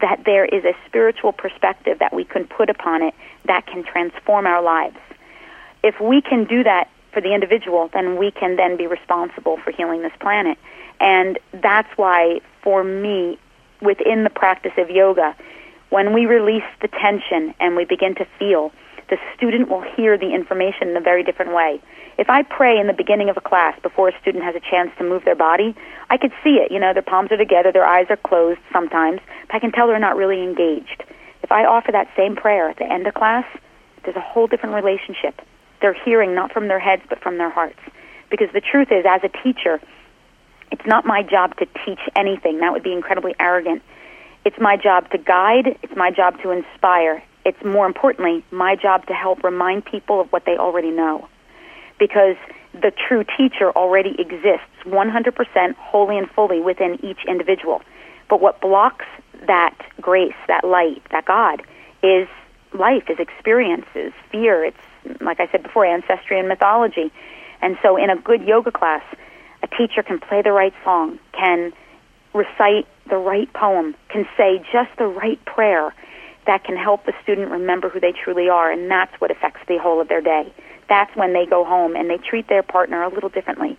[0.00, 3.14] that there is a spiritual perspective that we can put upon it
[3.44, 4.96] that can transform our lives.
[5.82, 9.70] If we can do that for the individual, then we can then be responsible for
[9.70, 10.58] healing this planet.
[11.00, 13.38] And that's why, for me,
[13.80, 15.36] within the practice of yoga,
[15.90, 18.72] when we release the tension and we begin to feel,
[19.10, 21.80] the student will hear the information in a very different way.
[22.16, 24.90] If I pray in the beginning of a class before a student has a chance
[24.98, 25.74] to move their body,
[26.08, 26.70] I could see it.
[26.70, 29.86] You know, their palms are together, their eyes are closed sometimes, but I can tell
[29.86, 31.04] they're not really engaged.
[31.42, 33.44] If I offer that same prayer at the end of class,
[34.04, 35.42] there's a whole different relationship.
[35.82, 37.80] They're hearing not from their heads, but from their hearts.
[38.30, 39.80] Because the truth is, as a teacher,
[40.70, 42.60] it's not my job to teach anything.
[42.60, 43.82] That would be incredibly arrogant.
[44.46, 49.06] It's my job to guide, it's my job to inspire, it's more importantly my job
[49.06, 51.28] to help remind people of what they already know.
[51.98, 52.36] Because
[52.72, 57.82] the true teacher already exists 100% wholly and fully within each individual.
[58.28, 59.04] But what blocks
[59.46, 61.62] that grace, that light, that God,
[62.02, 62.28] is
[62.72, 64.64] life, is experiences, fear.
[64.64, 64.76] It's,
[65.20, 67.12] like I said before, ancestry and mythology.
[67.60, 69.02] And so in a good yoga class,
[69.62, 71.72] a teacher can play the right song, can
[72.34, 75.94] recite the right poem, can say just the right prayer,
[76.46, 79.78] that can help the student remember who they truly are, and that's what affects the
[79.78, 80.52] whole of their day.
[80.88, 83.78] That's when they go home and they treat their partner a little differently.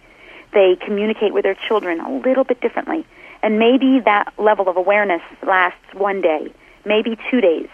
[0.53, 3.05] They communicate with their children a little bit differently.
[3.41, 6.53] And maybe that level of awareness lasts one day,
[6.85, 7.67] maybe two days,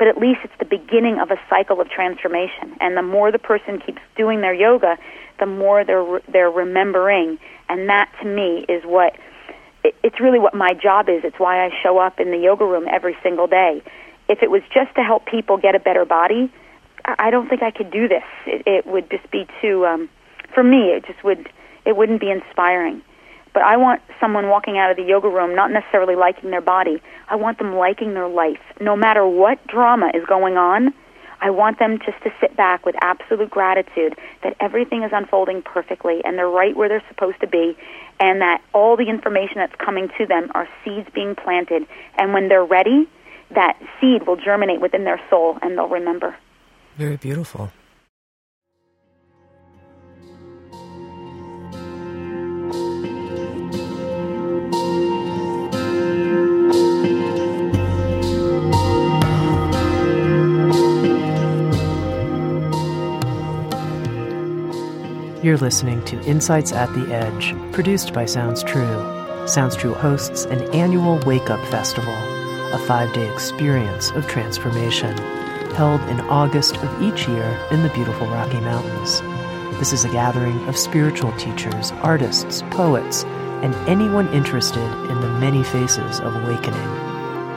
[0.00, 2.76] but at least it's the beginning of a cycle of transformation.
[2.80, 4.98] And the more the person keeps doing their yoga,
[5.38, 7.38] the more they're they're remembering.
[7.68, 9.14] And that to me is what
[10.02, 11.22] it's really what my job is.
[11.22, 13.82] It's why I show up in the yoga room every single day
[14.30, 16.52] if it was just to help people get a better body,
[17.04, 18.22] I don't think I could do this.
[18.46, 20.08] It, it would just be too, um,
[20.54, 21.50] for me, it just would,
[21.84, 23.02] it wouldn't be inspiring.
[23.52, 27.02] But I want someone walking out of the yoga room not necessarily liking their body.
[27.28, 28.60] I want them liking their life.
[28.80, 30.94] No matter what drama is going on,
[31.40, 36.20] I want them just to sit back with absolute gratitude that everything is unfolding perfectly
[36.24, 37.76] and they're right where they're supposed to be
[38.20, 41.86] and that all the information that's coming to them are seeds being planted.
[42.18, 43.08] And when they're ready,
[43.54, 46.36] that seed will germinate within their soul and they'll remember.
[46.96, 47.72] Very beautiful.
[65.42, 69.46] You're listening to Insights at the Edge, produced by Sounds True.
[69.46, 72.14] Sounds True hosts an annual Wake Up Festival
[72.72, 75.16] a five day experience of transformation,
[75.74, 79.20] held in August of each year in the beautiful Rocky Mountains.
[79.78, 83.24] This is a gathering of spiritual teachers, artists, poets,
[83.62, 86.88] and anyone interested in the many faces of awakening.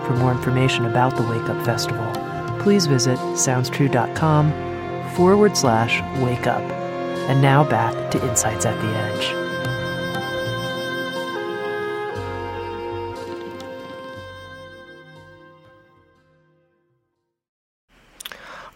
[0.05, 2.11] For more information about the Wake Up Festival,
[2.59, 4.51] please visit soundstrue.com
[5.15, 6.82] forward slash wake up.
[7.29, 9.43] And now back to Insights at the Edge.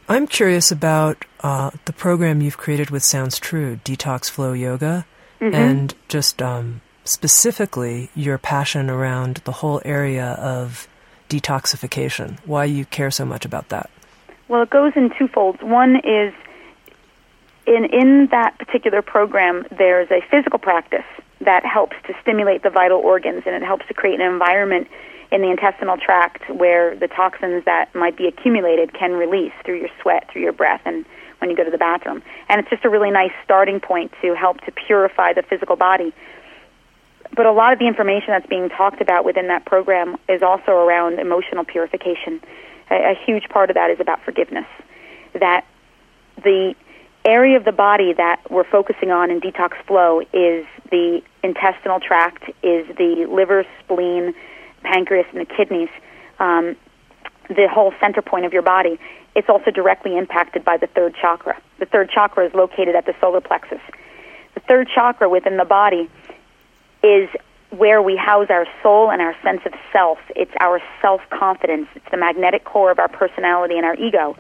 [0.10, 5.06] I'm curious about uh, the program you've created with Sounds True, Detox Flow Yoga,
[5.42, 5.54] mm-hmm.
[5.54, 10.88] and just um, specifically your passion around the whole area of
[11.30, 13.90] detoxification, why you care so much about that.
[14.48, 15.60] Well, it goes in two folds.
[15.62, 16.34] One is
[17.68, 21.06] in in that particular program, there's a physical practice
[21.42, 24.88] that helps to stimulate the vital organs, and it helps to create an environment
[25.32, 29.90] in the intestinal tract where the toxins that might be accumulated can release through your
[30.02, 31.06] sweat, through your breath, and
[31.40, 32.24] when you go to the bathroom.
[32.50, 36.14] And it's just a really nice starting point to help to purify the physical body.
[37.36, 40.72] But a lot of the information that's being talked about within that program is also
[40.72, 42.42] around emotional purification.
[42.90, 44.66] A, a huge part of that is about forgiveness.
[45.34, 45.66] That
[46.42, 46.74] the
[47.28, 52.50] area of the body that we're focusing on in detox flow is the intestinal tract,
[52.64, 54.34] is the liver, spleen,
[54.84, 55.90] pancreas, and the kidneys,
[56.40, 56.76] um,
[57.50, 59.00] the whole center point of your body.
[59.36, 61.62] It's also directly impacted by the third chakra.
[61.80, 63.82] The third chakra is located at the solar plexus.
[64.54, 66.10] The third chakra within the body
[67.04, 67.30] is
[67.70, 70.18] where we house our soul and our sense of self.
[70.36, 71.88] It's our self confidence.
[71.96, 74.36] It's the magnetic core of our personality and our ego.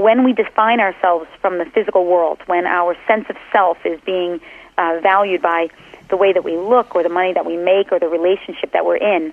[0.00, 4.40] When we define ourselves from the physical world, when our sense of self is being
[4.78, 5.68] uh, valued by
[6.08, 8.86] the way that we look or the money that we make or the relationship that
[8.86, 9.30] we're in,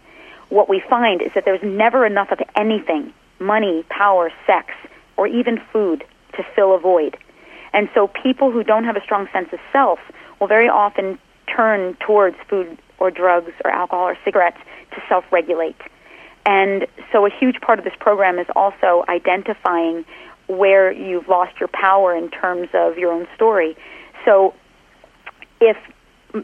[0.49, 4.73] what we find is that there's never enough of anything money, power, sex,
[5.15, 6.03] or even food
[6.35, 7.15] to fill a void.
[7.71, 9.99] And so people who don't have a strong sense of self
[10.41, 14.59] will very often turn towards food or drugs or alcohol or cigarettes
[14.91, 15.79] to self regulate.
[16.45, 20.05] And so a huge part of this program is also identifying
[20.47, 23.75] where you've lost your power in terms of your own story.
[24.25, 24.53] So
[25.59, 25.77] if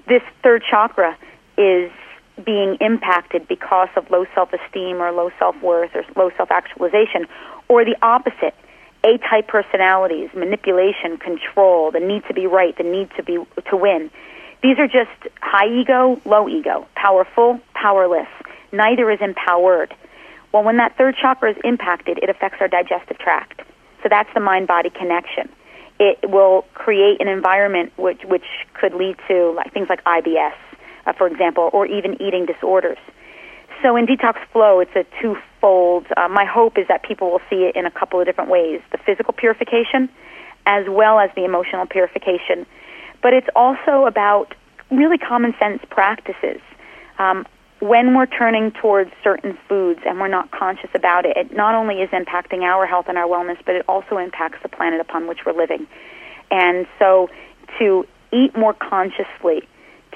[0.07, 1.17] this third chakra
[1.57, 1.91] is
[2.43, 7.27] being impacted because of low self esteem or low self worth or low self actualization,
[7.67, 8.55] or the opposite,
[9.03, 13.37] A type personalities, manipulation, control, the need to be right, the need to be
[13.69, 14.09] to win.
[14.61, 15.11] These are just
[15.41, 18.29] high ego, low ego, powerful, powerless.
[18.71, 19.93] Neither is empowered.
[20.51, 23.61] Well, when that third chakra is impacted, it affects our digestive tract.
[24.03, 25.49] So that's the mind body connection.
[25.99, 30.53] It will create an environment which, which could lead to like, things like IBS,
[31.05, 32.97] uh, for example, or even eating disorders.
[33.81, 36.05] So in Detox Flow, it's a twofold.
[36.15, 38.81] Uh, my hope is that people will see it in a couple of different ways
[38.91, 40.09] the physical purification
[40.65, 42.65] as well as the emotional purification.
[43.21, 44.55] But it's also about
[44.91, 46.61] really common sense practices.
[47.19, 47.45] Um,
[47.83, 51.95] when we're turning towards certain foods and we're not conscious about it, it not only
[51.95, 55.39] is impacting our health and our wellness, but it also impacts the planet upon which
[55.45, 55.85] we're living.
[56.49, 57.29] And so
[57.79, 59.67] to eat more consciously,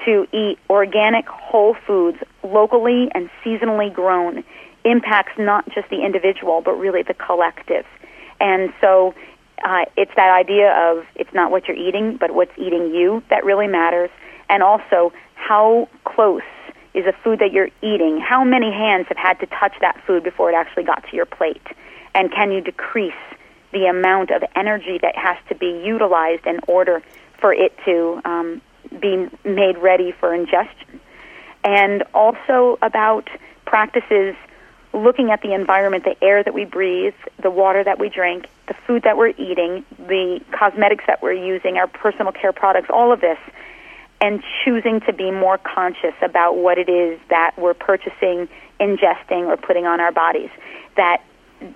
[0.06, 4.44] to eat organic whole foods locally and seasonally grown
[4.84, 7.84] impacts not just the individual but really the collective.
[8.40, 9.14] And so
[9.62, 13.44] uh, it's that idea of it's not what you're eating but what's eating you that
[13.44, 14.08] really matters
[14.48, 16.40] and also how close
[16.94, 20.22] is a food that you're eating how many hands have had to touch that food
[20.22, 21.66] before it actually got to your plate
[22.14, 23.12] and can you decrease
[23.72, 27.02] the amount of energy that has to be utilized in order
[27.40, 28.62] for it to um,
[29.00, 31.00] be made ready for ingestion.
[31.64, 33.28] And also about
[33.66, 34.34] practices
[34.94, 38.74] looking at the environment, the air that we breathe, the water that we drink, the
[38.86, 43.20] food that we're eating, the cosmetics that we're using, our personal care products, all of
[43.20, 43.38] this,
[44.20, 48.48] and choosing to be more conscious about what it is that we're purchasing,
[48.80, 50.50] ingesting, or putting on our bodies.
[50.96, 51.22] That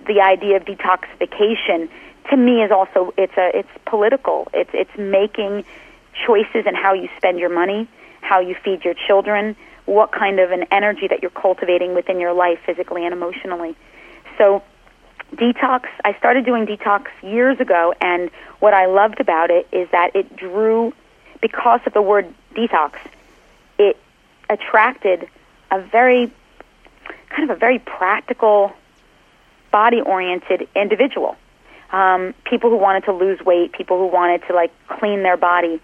[0.07, 1.89] the idea of detoxification
[2.29, 4.47] to me is also it's a it's political.
[4.53, 5.65] It's it's making
[6.25, 7.87] choices in how you spend your money,
[8.21, 12.33] how you feed your children, what kind of an energy that you're cultivating within your
[12.33, 13.75] life physically and emotionally.
[14.37, 14.63] So,
[15.35, 18.29] detox, I started doing detox years ago, and
[18.59, 20.93] what I loved about it is that it drew,
[21.43, 22.93] because of the word detox,
[23.77, 23.97] it
[24.49, 25.27] attracted
[25.69, 26.31] a very,
[27.29, 28.71] kind of a very practical,
[29.69, 31.35] body oriented individual.
[31.91, 35.81] Um, people who wanted to lose weight, people who wanted to like clean their body,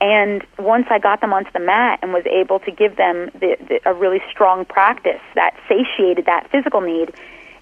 [0.00, 3.56] and once I got them onto the mat and was able to give them the,
[3.58, 7.12] the, a really strong practice that satiated that physical need,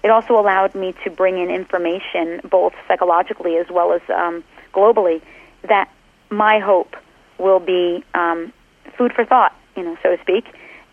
[0.03, 4.43] it also allowed me to bring in information, both psychologically as well as um,
[4.73, 5.21] globally,
[5.63, 5.89] that
[6.29, 6.95] my hope
[7.39, 8.53] will be um,
[8.97, 10.45] food for thought, you know, so to speak,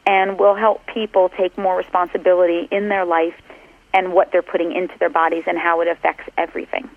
[0.07, 3.35] and will help people take more responsibility in their life
[3.93, 6.91] and what they're putting into their bodies and how it affects everything.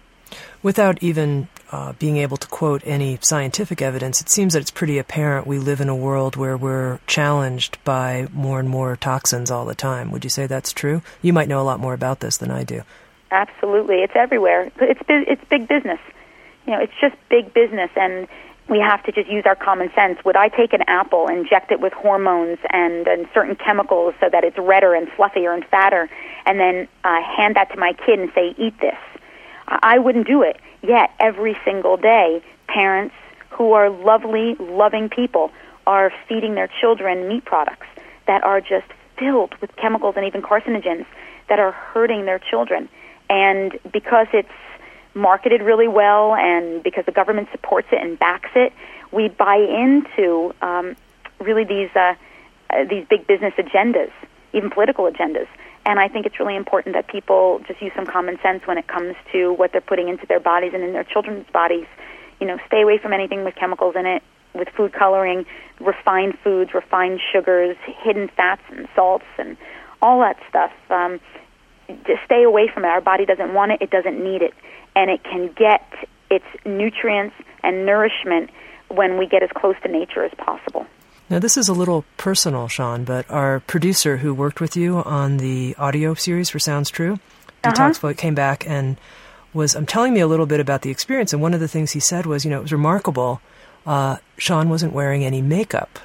[0.64, 4.98] Without even uh, being able to quote any scientific evidence, it seems that it's pretty
[4.98, 9.66] apparent we live in a world where we're challenged by more and more toxins all
[9.66, 10.12] the time.
[10.12, 11.02] Would you say that's true?
[11.22, 12.82] You might know a lot more about this than I do.
[13.32, 14.72] Absolutely, it's everywhere.
[14.80, 16.00] It's it's big business.
[16.66, 18.28] You know, it's just big business, and
[18.70, 20.20] we have to just use our common sense.
[20.26, 24.44] Would I take an apple, inject it with hormones and, and certain chemicals so that
[24.44, 26.10] it's redder and fluffier and fatter,
[26.46, 28.98] and then uh, hand that to my kid and say, "Eat this"?
[29.68, 30.58] I wouldn't do it.
[30.82, 33.16] Yet every single day, parents
[33.50, 35.52] who are lovely, loving people
[35.86, 37.88] are feeding their children meat products
[38.28, 38.88] that are just
[39.18, 41.06] filled with chemicals and even carcinogens
[41.50, 42.90] that are hurting their children.
[43.30, 44.50] And because it's
[45.18, 48.72] marketed really well and because the government supports it and backs it,
[49.12, 50.96] we buy into um,
[51.40, 52.14] really these uh,
[52.70, 54.12] uh, these big business agendas,
[54.54, 55.48] even political agendas.
[55.86, 58.88] And I think it's really important that people just use some common sense when it
[58.88, 61.86] comes to what they're putting into their bodies and in their children's bodies.
[62.42, 64.22] You know, stay away from anything with chemicals in it,
[64.54, 65.46] with food coloring,
[65.80, 69.56] refined foods, refined sugars, hidden fats and salts, and
[70.02, 70.74] all that stuff.
[70.90, 71.22] Um,
[72.06, 72.88] just stay away from it.
[72.88, 74.54] Our body doesn't want it; it doesn't need it,
[74.96, 75.82] and it can get
[76.30, 78.50] its nutrients and nourishment
[78.90, 80.86] when we get as close to nature as possible.
[81.30, 85.38] Now, this is a little personal, Seane, but our producer who worked with you on
[85.38, 87.20] the audio series for Sounds True,
[87.64, 87.74] uh-huh.
[87.74, 88.98] Detox Flow, came back and
[89.54, 91.34] was um, telling me a little bit about the experience.
[91.34, 93.42] And one of the things he said was, you know, it was remarkable.
[93.86, 96.00] Uh, Seane wasn't wearing any makeup.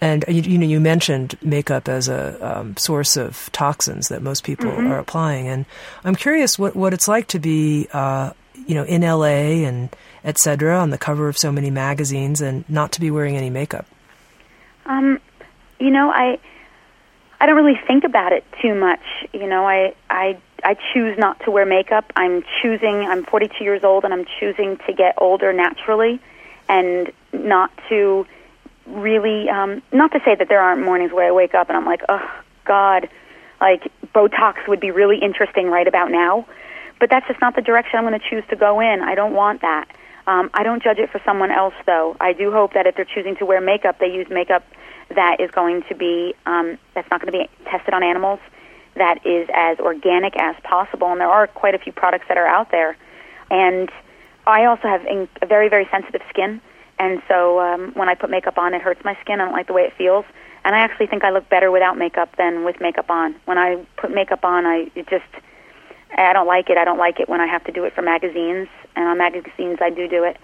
[0.00, 4.44] And you, you, know, you mentioned makeup as a um, source of toxins that most
[4.44, 4.88] people mm-hmm.
[4.88, 5.64] are applying, and
[6.04, 8.32] I'm curious what, what it's like to be, uh,
[8.66, 9.88] you know, in LA and
[10.22, 13.48] et cetera, on the cover of so many magazines, and not to be wearing any
[13.48, 13.86] makeup.
[14.84, 15.18] Um,
[15.78, 16.38] you know, I
[17.40, 19.02] I don't really think about it too much.
[19.32, 22.12] You know, I I I choose not to wear makeup.
[22.16, 22.94] I'm choosing.
[22.94, 26.20] I'm 42 years old, and I'm choosing to get older naturally,
[26.68, 28.26] and not to
[28.86, 29.48] really.
[29.48, 32.02] Um, not to say that there aren't mornings where I wake up and I'm like,
[32.08, 32.30] oh
[32.64, 33.08] God,
[33.60, 36.46] like Botox would be really interesting right about now,
[37.00, 39.00] but that's just not the direction I'm going to choose to go in.
[39.02, 39.88] I don't want that.
[40.26, 42.16] Um, I don't judge it for someone else, though.
[42.20, 44.64] I do hope that if they're choosing to wear makeup, they use makeup
[45.14, 48.40] that is going to be um, that's not going to be tested on animals,
[48.94, 51.06] that is as organic as possible.
[51.12, 52.96] And there are quite a few products that are out there.
[53.50, 53.88] And
[54.46, 56.60] I also have in, very very sensitive skin,
[56.98, 59.40] and so um, when I put makeup on, it hurts my skin.
[59.40, 60.24] I don't like the way it feels.
[60.64, 63.36] And I actually think I look better without makeup than with makeup on.
[63.44, 65.24] When I put makeup on, I it just
[66.16, 66.78] I don't like it.
[66.78, 69.78] I don't like it when I have to do it for magazines, and on magazines
[69.80, 70.38] I do do it.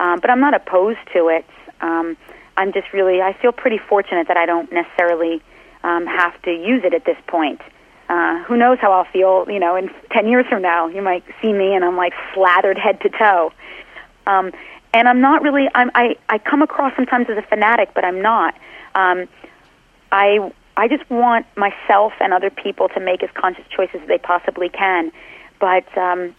[0.00, 1.44] Um, but I'm not opposed to it.
[1.80, 2.16] Um,
[2.56, 5.42] I'm just really I feel pretty fortunate that I don't necessarily
[5.84, 7.60] um, have to use it at this point.
[8.08, 9.46] Uh, who knows how I'll feel?
[9.48, 12.78] You know, in ten years from now, you might see me and I'm like slathered
[12.78, 13.52] head to toe.
[14.26, 14.52] Um,
[14.92, 15.68] and I'm not really.
[15.74, 18.54] I'm, I I come across sometimes as a fanatic, but I'm not.
[18.94, 19.28] Um,
[20.12, 24.18] I I just want myself and other people to make as conscious choices as they
[24.18, 25.12] possibly can.
[25.60, 26.34] But um,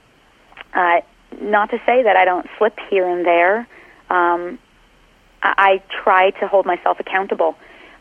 [0.74, 1.02] uh,
[1.42, 3.68] not to say that I don't slip here and there.
[4.10, 4.60] Um,
[5.44, 7.56] I, I try to hold myself accountable.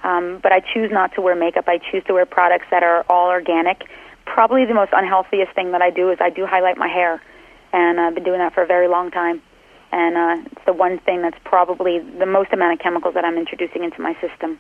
[0.04, 1.64] Um, but I choose not to wear makeup.
[1.66, 3.82] I choose to wear products that are all organic.
[4.24, 7.20] Probably the most unhealthiest thing that I do is I do highlight my hair,
[7.72, 9.42] and I've been doing that for a very long time.
[9.90, 13.38] And uh, it's the one thing that's probably the most amount of chemicals that I'm
[13.38, 14.58] introducing into my system.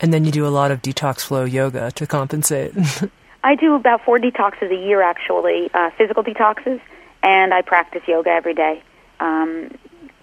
[0.00, 2.74] And then you do a lot of detox flow yoga to compensate.
[3.44, 6.80] I do about four detoxes a year, actually, uh, physical detoxes,
[7.22, 8.82] and I practice yoga every day.
[9.20, 9.70] Um,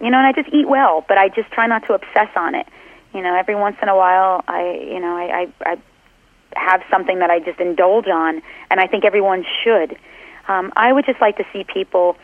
[0.00, 2.54] you know, and I just eat well, but I just try not to obsess on
[2.54, 2.66] it.
[3.14, 5.78] You know, every once in a while, I, you know, I, I, I
[6.56, 9.96] have something that I just indulge on, and I think everyone should.
[10.48, 12.16] Um, I would just like to see people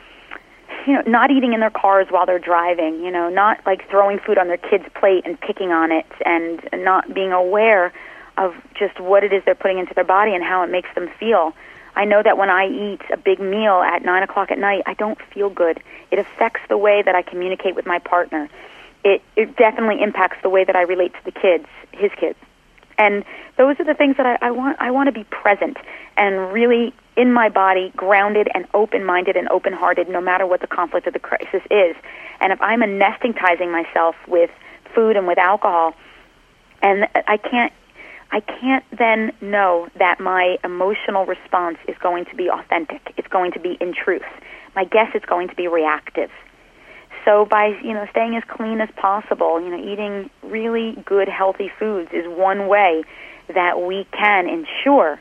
[0.88, 4.18] you know, not eating in their cars while they're driving, you know, not like throwing
[4.18, 7.92] food on their kid's plate and picking on it and not being aware
[8.38, 11.10] of just what it is they're putting into their body and how it makes them
[11.20, 11.52] feel.
[11.94, 14.94] I know that when I eat a big meal at nine o'clock at night, I
[14.94, 15.82] don't feel good.
[16.10, 18.48] It affects the way that I communicate with my partner.
[19.04, 22.38] It it definitely impacts the way that I relate to the kids, his kids.
[22.96, 23.26] And
[23.58, 25.76] those are the things that I, I want I want to be present
[26.16, 30.60] and really in my body, grounded and open minded and open hearted, no matter what
[30.60, 31.96] the conflict or the crisis is.
[32.40, 34.50] And if I'm anesthetizing myself with
[34.94, 35.94] food and with alcohol,
[36.80, 37.72] and I can't
[38.30, 43.14] I can't then know that my emotional response is going to be authentic.
[43.16, 44.22] It's going to be in truth.
[44.76, 46.30] My guess is going to be reactive.
[47.24, 51.70] So by you know staying as clean as possible, you know eating really good healthy
[51.80, 53.02] foods is one way
[53.52, 55.18] that we can ensure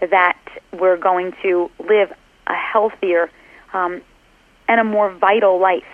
[0.00, 0.38] that
[0.72, 2.12] we're going to live
[2.46, 3.30] a healthier
[3.72, 4.02] um,
[4.68, 5.84] and a more vital life.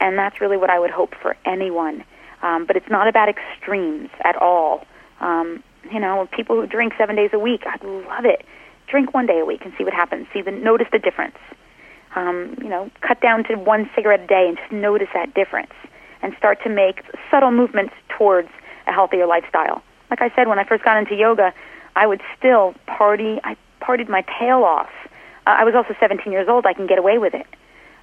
[0.00, 2.04] And that's really what I would hope for anyone.
[2.42, 4.84] Um, but it's not about extremes at all.
[5.20, 8.44] Um, you know, people who drink seven days a week, I'd love it.
[8.92, 10.26] drink one day a week and see what happens.
[10.32, 11.36] See the notice the difference.
[12.14, 15.72] Um, you know, cut down to one cigarette a day and just notice that difference,
[16.20, 18.50] and start to make subtle movements towards
[18.86, 19.82] a healthier lifestyle.
[20.10, 21.54] Like I said, when I first got into yoga,
[21.96, 23.40] I would still party.
[23.44, 24.90] I partied my tail off.
[25.46, 26.66] Uh, I was also 17 years old.
[26.66, 27.46] I can get away with it.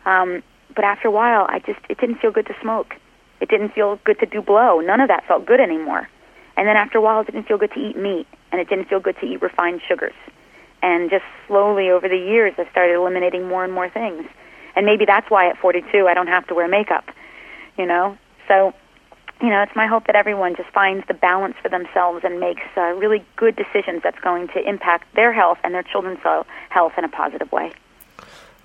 [0.06, 0.44] Um,
[0.76, 2.96] but after a while, I just it didn't feel good to smoke.
[3.42, 4.80] It didn't feel good to do blow.
[4.80, 6.08] None of that felt good anymore.
[6.58, 8.90] And then after a while, it didn't feel good to eat meat, and it didn't
[8.90, 10.14] feel good to eat refined sugars.
[10.82, 14.26] And just slowly over the years, I started eliminating more and more things.
[14.76, 17.06] And maybe that's why at 42 I don't have to wear makeup,
[17.78, 18.18] you know?
[18.48, 18.74] So,
[19.42, 22.64] you know, it's my hope that everyone just finds the balance for themselves and makes
[22.76, 26.20] uh, really good decisions that's going to impact their health and their children's
[26.70, 27.72] health in a positive way.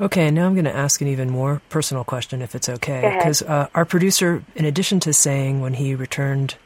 [0.00, 3.14] Okay, now I'm going to ask an even more personal question, if it's okay.
[3.16, 6.56] Because uh, our producer, in addition to saying when he returned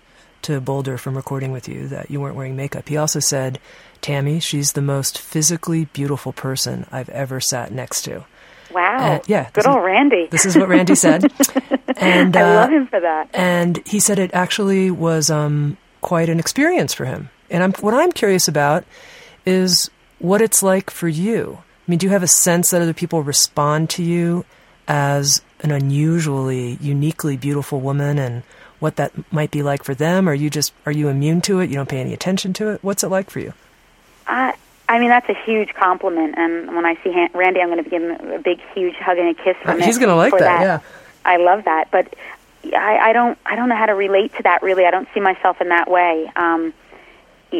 [0.43, 3.59] to Boulder from recording with you that you weren't wearing makeup, he also said,
[4.01, 8.25] Tami, she's the most physically beautiful person I've ever sat next to.
[8.73, 9.23] Wow.
[9.27, 9.51] yeah.
[9.53, 10.27] Good old Randy.
[10.27, 11.25] This is what Randy said.
[11.97, 13.31] and uh, I love him for that.
[13.33, 17.31] And he said it actually was um, quite an experience for him.
[17.51, 18.85] And I'm, what I'm curious about
[19.47, 22.93] is what it's like for you I mean, do you have a sense that other
[22.93, 24.45] people respond to you
[24.87, 28.43] as an unusually, uniquely beautiful woman and
[28.79, 30.29] what that might be like for them?
[30.29, 31.71] Are you just, are you immune to it?
[31.71, 32.85] You don't pay any attention to it?
[32.85, 33.55] What's it like for you?
[34.27, 34.55] I,
[34.89, 36.35] I mean, that's a huge compliment.
[36.39, 39.19] And when I see Han- Randy, I'm going to give him a big, huge hug
[39.19, 40.81] and a kiss from He's going to like that, that, yeah.
[41.25, 41.91] I love that.
[41.91, 42.15] But
[42.75, 44.87] I, I don't, I don't know how to relate to that really.
[44.87, 46.31] I don't see myself in that way.
[46.37, 46.73] Um,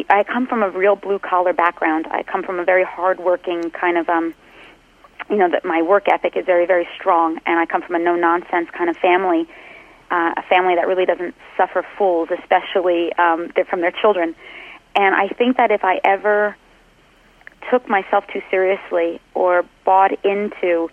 [0.09, 2.07] I come from a real blue collar background.
[2.11, 4.33] I come from a very hardworking kind of um
[5.29, 7.99] you know that my work ethic is very very strong and I come from a
[7.99, 9.47] no nonsense kind of family.
[10.11, 14.33] Uh, a family that really doesn't suffer fools, especially um, from their children.
[14.95, 16.55] And I think that if I ever
[17.69, 20.89] took myself too seriously or bought into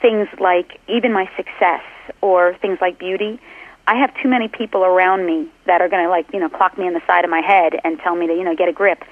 [0.00, 1.82] things like even my success
[2.20, 3.40] or things like beauty,
[3.86, 6.76] I have too many people around me that are going to like you know clock
[6.78, 8.72] me in the side of my head and tell me to you know get a
[8.72, 9.02] grip.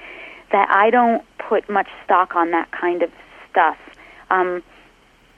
[0.51, 3.11] That I don't put much stock on that kind of
[3.49, 3.77] stuff.
[4.29, 4.63] Um,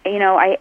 [0.05, 0.57] you know, I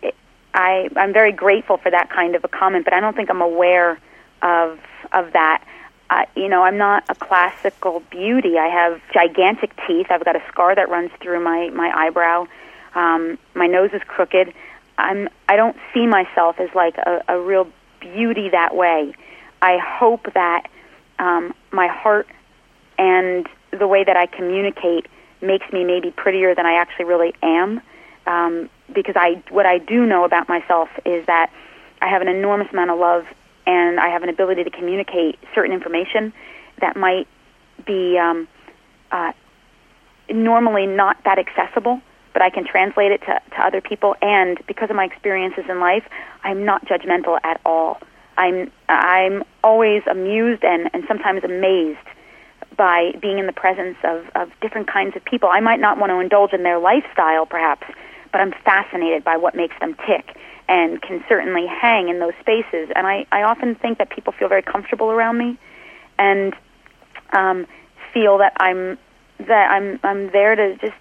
[0.55, 3.43] I I'm very grateful for that kind of a comment, but I don't think I'm
[3.43, 3.99] aware
[4.43, 4.79] of
[5.13, 5.65] of that.
[6.11, 8.59] Uh, you know, I'm not a classical beauty.
[8.59, 10.07] I have gigantic teeth.
[10.11, 12.47] I've got a scar that runs through my my eyebrow.
[12.95, 14.53] Um, my nose is crooked.
[14.97, 17.69] I'm I don't see myself as like a, a real
[18.01, 19.13] beauty that way.
[19.61, 20.69] I hope that
[21.19, 22.29] um, my heart
[22.97, 25.07] and the way that I communicate
[25.41, 27.81] makes me maybe prettier than I actually really am.
[28.27, 31.51] Um, because I, what I do know about myself is that
[32.01, 33.27] I have an enormous amount of love
[33.69, 36.33] and I have an ability to communicate certain information
[36.81, 37.29] that might
[37.87, 38.49] be um,
[39.13, 39.33] uh,
[40.29, 42.01] normally not that accessible
[42.39, 44.15] but I can translate it to, to other people.
[44.23, 46.05] And because of my experiences in life,
[46.45, 47.99] I'm not judgmental at all.
[48.37, 51.99] I'm I'm always amused and, and sometimes amazed
[52.77, 55.49] by being in the presence of, of different kinds of people.
[55.49, 57.89] I might not want to indulge in their lifestyle, perhaps,
[58.31, 60.37] but I'm fascinated by what makes them tick
[60.69, 62.91] and can certainly hang in those spaces.
[62.95, 65.59] And I, I often think that people feel very comfortable around me
[66.19, 66.55] and
[67.33, 67.67] um,
[68.13, 68.99] feel that I'm
[69.39, 70.95] that I'm I'm there to just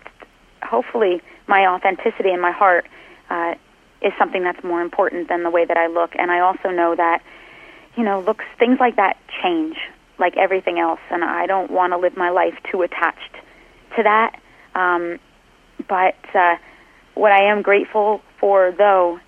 [0.63, 2.87] hopefully my authenticity and my heart
[3.29, 3.55] uh,
[4.01, 6.11] is something that's more important than the way that I look.
[6.17, 7.21] And I also know that,
[7.95, 9.77] you know, looks things like that change,
[10.19, 10.99] like everything else.
[11.09, 13.35] And I don't want to live my life too attached
[13.95, 14.39] to that.
[14.75, 15.19] Um,
[15.87, 16.57] but uh,
[17.15, 19.19] what I am grateful for, though,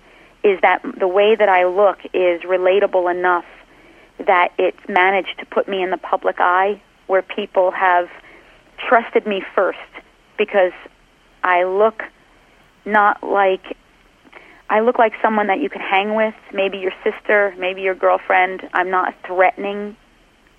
[0.42, 3.44] is that the way that I look is relatable enough
[4.18, 8.08] that it's managed to put me in the public eye where people have
[8.88, 9.78] trusted me first
[10.38, 10.72] because
[11.42, 12.02] I look
[12.84, 13.76] not like
[14.68, 18.68] I look like someone that you could hang with, maybe your sister, maybe your girlfriend.
[18.72, 19.96] I'm not threatening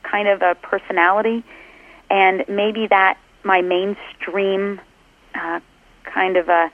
[0.04, 1.46] kind of a personality,
[2.10, 4.82] and maybe that my mainstream
[5.34, 5.62] uh,
[6.04, 6.70] kind of a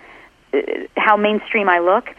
[0.53, 0.57] uh,
[0.95, 2.09] how mainstream I look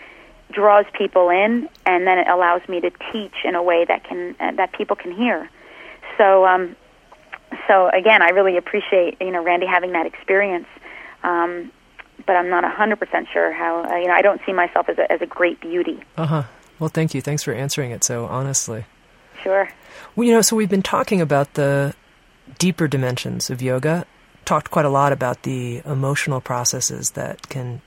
[0.50, 4.34] draws people in, and then it allows me to teach in a way that can
[4.40, 5.48] uh, that people can hear.
[6.16, 6.76] So, um,
[7.66, 10.66] so again, I really appreciate you know Randy having that experience.
[11.22, 11.72] Um,
[12.26, 15.10] but I'm not 100% sure how, uh, you know, I don't see myself as a,
[15.10, 16.02] as a great beauty.
[16.16, 16.42] Uh huh.
[16.78, 17.20] Well, thank you.
[17.20, 18.84] Thanks for answering it so honestly.
[19.42, 19.68] Sure.
[20.14, 21.94] Well, you know, so we've been talking about the
[22.58, 24.04] deeper dimensions of yoga,
[24.44, 27.82] talked quite a lot about the emotional processes that can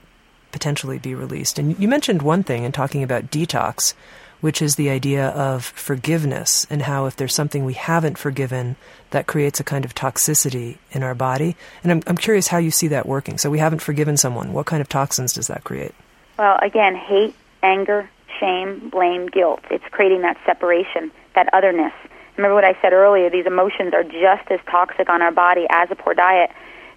[0.52, 1.58] potentially be released.
[1.58, 3.94] And you mentioned one thing in talking about detox,
[4.40, 8.76] which is the idea of forgiveness and how if there's something we haven't forgiven,
[9.10, 11.56] that creates a kind of toxicity in our body.
[11.82, 13.38] And I'm, I'm curious how you see that working.
[13.38, 14.52] So we haven't forgiven someone.
[14.52, 15.94] What kind of toxins does that create?
[16.38, 18.08] Well, again, hate, anger,
[18.40, 19.60] shame, blame, guilt.
[19.70, 21.92] It's creating that separation, that otherness.
[22.36, 25.90] Remember what I said earlier, these emotions are just as toxic on our body as
[25.90, 26.50] a poor diet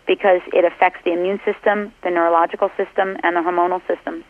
[0.07, 4.23] because it affects the immune system, the neurological system, and the hormonal systems.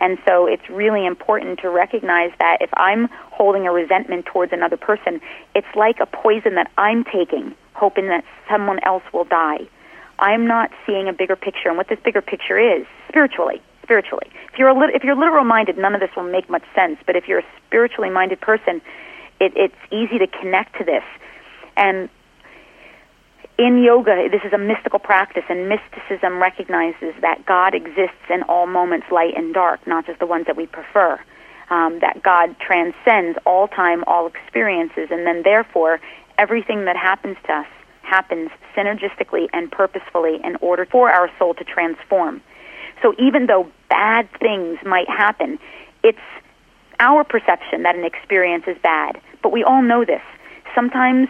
[0.00, 4.76] And so it's really important to recognize that if I'm holding a resentment towards another
[4.76, 5.20] person,
[5.54, 9.66] it's like a poison that I'm taking, hoping that someone else will die.
[10.18, 13.60] I'm not seeing a bigger picture, and what this bigger picture is spiritually.
[13.82, 16.64] Spiritually, if you're a lit- if you're literal minded, none of this will make much
[16.74, 16.98] sense.
[17.06, 18.82] But if you're a spiritually minded person,
[19.38, 21.04] it, it's easy to connect to this.
[21.76, 22.08] And
[23.58, 28.66] in yoga, this is a mystical practice, and mysticism recognizes that God exists in all
[28.66, 31.20] moments, light and dark, not just the ones that we prefer.
[31.68, 36.00] Um, that God transcends all time, all experiences, and then therefore
[36.38, 37.66] everything that happens to us
[38.02, 42.40] happens synergistically and purposefully in order for our soul to transform.
[43.02, 45.58] So even though bad things might happen,
[46.04, 46.18] it's
[47.00, 49.20] our perception that an experience is bad.
[49.42, 50.22] But we all know this.
[50.72, 51.28] Sometimes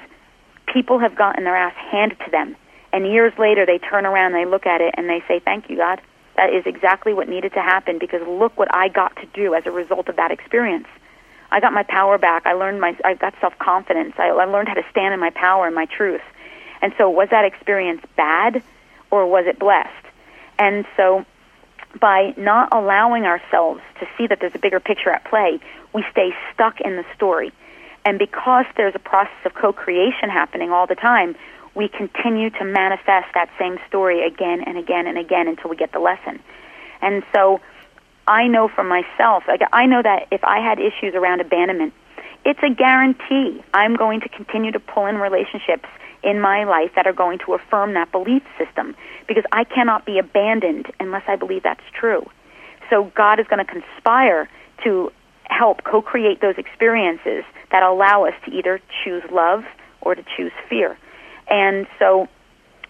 [0.66, 2.56] people have gotten their ass handed to them.
[2.92, 5.76] And years later, they turn around, they look at it, and they say, Thank you,
[5.76, 6.00] God.
[6.36, 9.64] That is exactly what needed to happen because look what I got to do as
[9.66, 10.86] a result of that experience.
[11.50, 12.46] I got my power back.
[12.46, 14.14] I learned my, I got self confidence.
[14.18, 16.22] I, I learned how to stand in my power and my truth.
[16.82, 18.62] And so, was that experience bad
[19.10, 19.90] or was it blessed?
[20.58, 21.24] And so,
[22.00, 25.58] by not allowing ourselves to see that there's a bigger picture at play,
[25.94, 27.52] we stay stuck in the story.
[28.06, 31.34] And because there's a process of co creation happening all the time,
[31.74, 35.90] we continue to manifest that same story again and again and again until we get
[35.90, 36.40] the lesson.
[37.02, 37.60] And so
[38.28, 39.42] I know for myself,
[39.72, 41.94] I know that if I had issues around abandonment,
[42.44, 45.88] it's a guarantee I'm going to continue to pull in relationships
[46.22, 48.94] in my life that are going to affirm that belief system
[49.26, 52.24] because I cannot be abandoned unless I believe that's true.
[52.88, 54.48] So God is going to conspire
[54.84, 55.10] to
[55.56, 59.64] help co create those experiences that allow us to either choose love
[60.00, 60.96] or to choose fear.
[61.48, 62.28] And so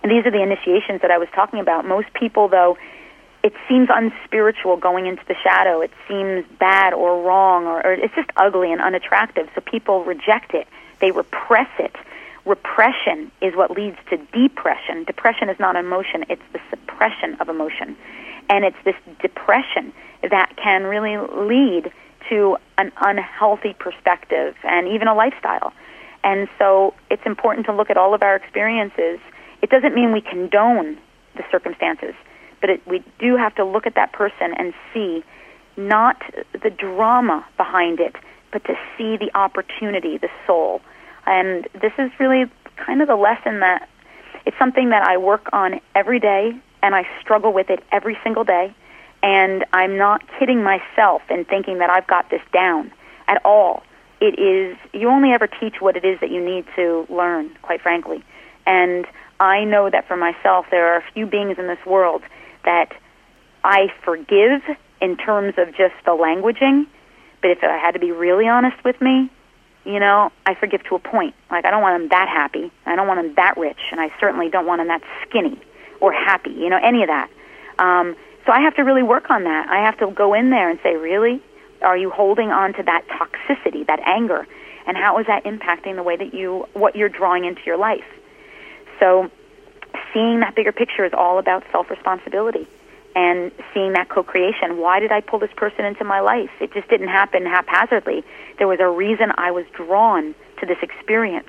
[0.03, 1.87] these are the initiations that I was talking about.
[1.87, 2.77] Most people, though,
[3.43, 5.81] it seems unspiritual going into the shadow.
[5.81, 9.49] It seems bad or wrong, or, or it's just ugly and unattractive.
[9.55, 10.67] So people reject it.
[11.01, 11.95] They repress it.
[12.45, 15.05] Repression is what leads to depression.
[15.05, 17.97] Depression is not emotion, it's the suppression of emotion.
[18.49, 19.93] And it's this depression
[20.23, 21.93] that can really lead
[22.29, 25.73] to an unhealthy perspective and even a lifestyle.
[26.25, 29.21] And so it's important to look at all of our experiences.
[29.63, 30.99] It doesn't mean we condone
[31.37, 32.15] the circumstances,
[32.61, 35.23] but it, we do have to look at that person and see
[35.77, 36.21] not
[36.53, 38.17] the drama behind it,
[38.53, 40.81] but to see the opportunity, the soul.
[41.27, 43.89] And this is really kind of the lesson that
[44.47, 46.53] it's something that I work on every day
[46.83, 48.75] and I struggle with it every single day
[49.27, 52.93] and I'm not kidding myself in thinking that I've got this down
[53.27, 53.83] at all.
[54.21, 57.81] It is, you only ever teach what it is that you need to learn, quite
[57.83, 58.23] frankly.
[58.67, 59.05] And
[59.41, 62.23] I know that for myself, there are a few beings in this world
[62.65, 62.93] that
[63.65, 64.63] I forgive
[65.01, 66.87] in terms of just the languaging,
[67.43, 69.29] but if I had to be really honest with me,
[69.85, 71.35] you know, I forgive to a point.
[71.51, 72.71] Like, I don't want them that happy.
[72.87, 75.61] I don't want them that rich, and I certainly don't want them that skinny
[76.01, 77.29] or happy, you know, any of that.
[77.81, 78.15] Um,
[78.47, 79.69] so I have to really work on that.
[79.69, 81.43] I have to go in there and say, really?
[81.83, 84.47] Are you holding on to that toxicity, that anger?
[84.87, 88.05] And how is that impacting the way that you, what you're drawing into your life?
[89.01, 89.31] So
[90.15, 92.67] seeing that bigger picture is all about self responsibility
[93.17, 94.79] and seeing that co creation.
[94.79, 96.51] Why did I pull this person into my life?
[96.61, 98.25] It just didn't happen haphazardly.
[98.59, 101.49] There was a reason I was drawn to this experience.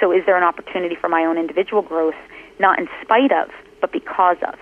[0.00, 2.16] So, is there an opportunity for my own individual growth,
[2.58, 4.58] not in spite of, but because of?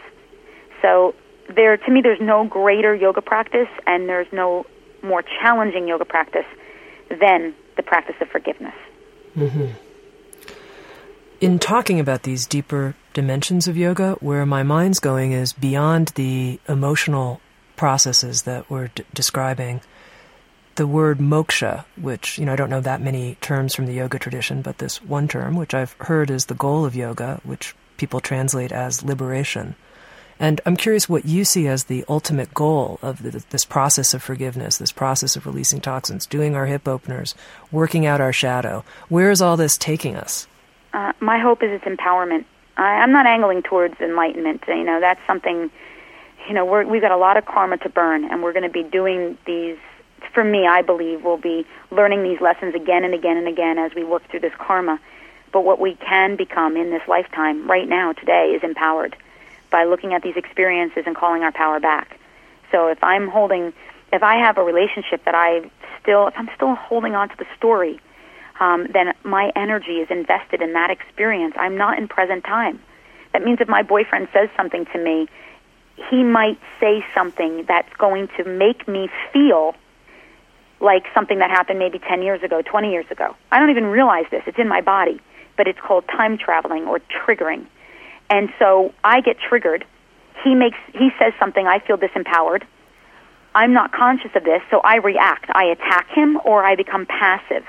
[0.82, 1.14] So,
[1.54, 4.66] there to me there's no greater yoga practice and there's no
[5.02, 6.46] more challenging yoga practice
[7.08, 8.74] than the practice of forgiveness.
[9.36, 9.66] Mm-hmm.
[11.40, 16.60] In talking about these deeper dimensions of yoga, where my mind's going is beyond the
[16.68, 17.40] emotional
[17.76, 19.80] processes that we're d- describing.
[20.74, 24.18] The word moksha, which, you know, I don't know that many terms from the yoga
[24.18, 28.20] tradition, but this one term, which I've heard is the goal of yoga, which people
[28.20, 29.76] translate as liberation.
[30.40, 34.22] And I'm curious what you see as the ultimate goal of the, this process of
[34.22, 37.34] forgiveness, this process of releasing toxins, doing our hip openers,
[37.70, 38.82] working out our shadow.
[39.10, 40.48] Where is all this taking us?
[40.94, 42.46] Uh, my hope is it's empowerment.
[42.78, 44.64] I, I'm not angling towards enlightenment.
[44.66, 45.70] You know, that's something.
[46.48, 48.70] You know, we're, we've got a lot of karma to burn, and we're going to
[48.70, 49.76] be doing these
[50.32, 53.94] for me, I believe, we'll be learning these lessons again and again and again as
[53.94, 55.00] we work through this karma.
[55.52, 59.16] But what we can become in this lifetime, right now, today, is empowered
[59.70, 62.18] by looking at these experiences and calling our power back.
[62.70, 63.72] So if I'm holding,
[64.12, 65.70] if I have a relationship that I
[66.02, 68.00] still, if I'm still holding on to the story,
[68.60, 71.54] um, then my energy is invested in that experience.
[71.58, 72.80] I'm not in present time.
[73.32, 75.28] That means if my boyfriend says something to me,
[76.10, 79.74] he might say something that's going to make me feel
[80.80, 83.36] like something that happened maybe 10 years ago, 20 years ago.
[83.52, 84.42] I don't even realize this.
[84.46, 85.20] It's in my body,
[85.56, 87.66] but it's called time traveling or triggering.
[88.30, 89.84] And so I get triggered.
[90.44, 92.62] He makes he says something I feel disempowered.
[93.54, 95.50] I'm not conscious of this, so I react.
[95.52, 97.64] I attack him or I become passive.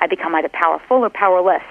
[0.00, 1.62] I become either powerful or powerless.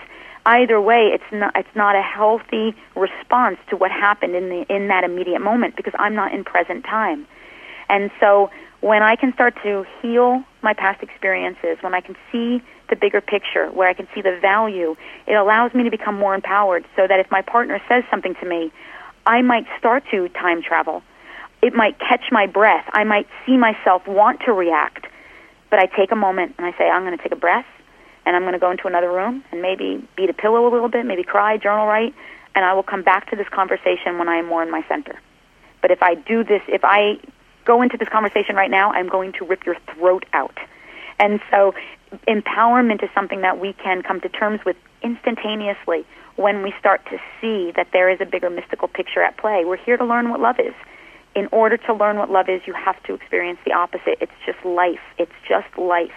[0.46, 4.88] Either way, it's not it's not a healthy response to what happened in the in
[4.88, 7.28] that immediate moment because I'm not in present time.
[7.90, 12.62] And so when I can start to heal my past experiences, when I can see
[12.90, 16.36] the bigger picture, where I can see the value, it allows me to become more
[16.36, 18.70] empowered so that if my partner says something to me,
[19.26, 21.04] I might start to time travel.
[21.62, 22.84] It might catch my breath.
[22.92, 25.08] I might see myself want to react.
[25.70, 27.66] But I take a moment and I say, I'm going to take a breath
[28.26, 30.90] and I'm going to go into another room and maybe beat a pillow a little
[30.90, 32.14] bit, maybe cry, journal write,
[32.56, 35.18] and I will come back to this conversation when I am more in my center.
[35.82, 37.20] But if I do this, if I
[37.68, 40.58] go into this conversation right now, I'm going to rip your throat out.
[41.20, 41.76] And so
[42.28, 46.06] empowerment is something that we can come to terms with instantaneously
[46.38, 49.66] when we start to see that there is a bigger mystical picture at play.
[49.66, 50.74] We're here to learn what love is.
[51.36, 54.18] In order to learn what love is, you have to experience the opposite.
[54.22, 55.02] It's just life.
[55.18, 56.16] It's just life.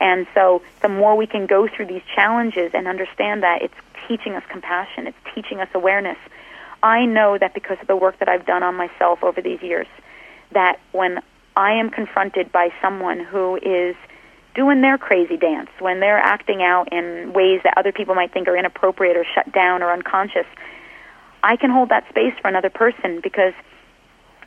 [0.00, 3.74] And so the more we can go through these challenges and understand that it's
[4.08, 6.16] teaching us compassion, it's teaching us awareness.
[6.82, 9.86] I know that because of the work that I've done on myself over these years,
[10.52, 11.20] that when
[11.56, 13.96] I am confronted by someone who is
[14.54, 18.48] doing their crazy dance, when they're acting out in ways that other people might think
[18.48, 20.46] are inappropriate or shut down or unconscious,
[21.42, 23.54] I can hold that space for another person because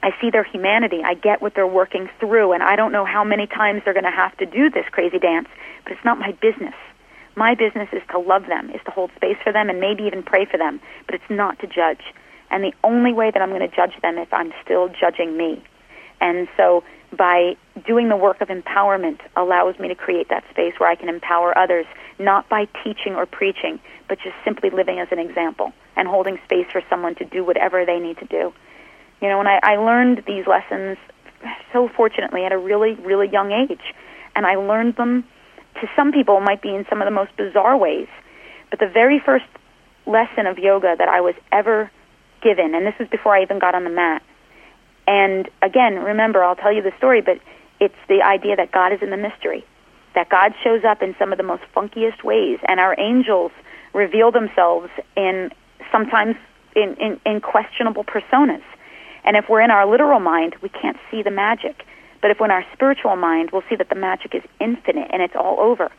[0.03, 1.01] I see their humanity.
[1.03, 4.03] I get what they're working through, and I don't know how many times they're going
[4.03, 5.47] to have to do this crazy dance,
[5.83, 6.75] but it's not my business.
[7.35, 10.21] My business is to love them, is to hold space for them, and maybe even
[10.21, 12.01] pray for them, but it's not to judge.
[12.51, 15.37] And the only way that I'm going to judge them is if I'm still judging
[15.37, 15.63] me.
[16.23, 20.89] And so by doing the work of empowerment allows me to create that space where
[20.89, 21.85] I can empower others,
[22.17, 26.65] not by teaching or preaching, but just simply living as an example and holding space
[26.71, 28.53] for someone to do whatever they need to do.
[29.21, 30.97] You know, and I, I learned these lessons
[31.73, 33.93] so fortunately at a really, really young age.
[34.33, 35.25] And I learned them
[35.81, 38.07] to some people might be in some of the most bizarre ways.
[38.69, 39.45] But the very first
[40.05, 41.91] lesson of yoga that I was ever
[42.41, 44.23] given, and this was before I even got on the mat,
[45.07, 47.39] and again, remember, I'll tell you the story, but
[47.79, 49.65] it's the idea that God is in the mystery,
[50.15, 53.51] that God shows up in some of the most funkiest ways, and our angels
[53.93, 55.51] reveal themselves in
[55.91, 56.35] sometimes
[56.75, 58.63] in, in, in questionable personas.
[59.25, 61.85] And if we're in our literal mind, we can't see the magic.
[62.21, 65.21] But if we're in our spiritual mind, we'll see that the magic is infinite and
[65.21, 65.91] it's all over.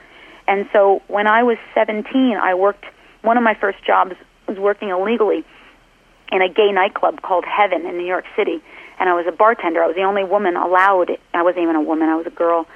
[0.46, 2.84] And so when I was 17, I worked,
[3.22, 4.14] one of my first jobs
[4.48, 5.44] was working illegally
[6.32, 8.62] in a gay nightclub called Heaven in New York City
[8.98, 9.82] and I was a bartender.
[9.82, 11.10] I was the only woman allowed.
[11.32, 12.08] I wasn't even a woman.
[12.08, 12.66] I was a girl.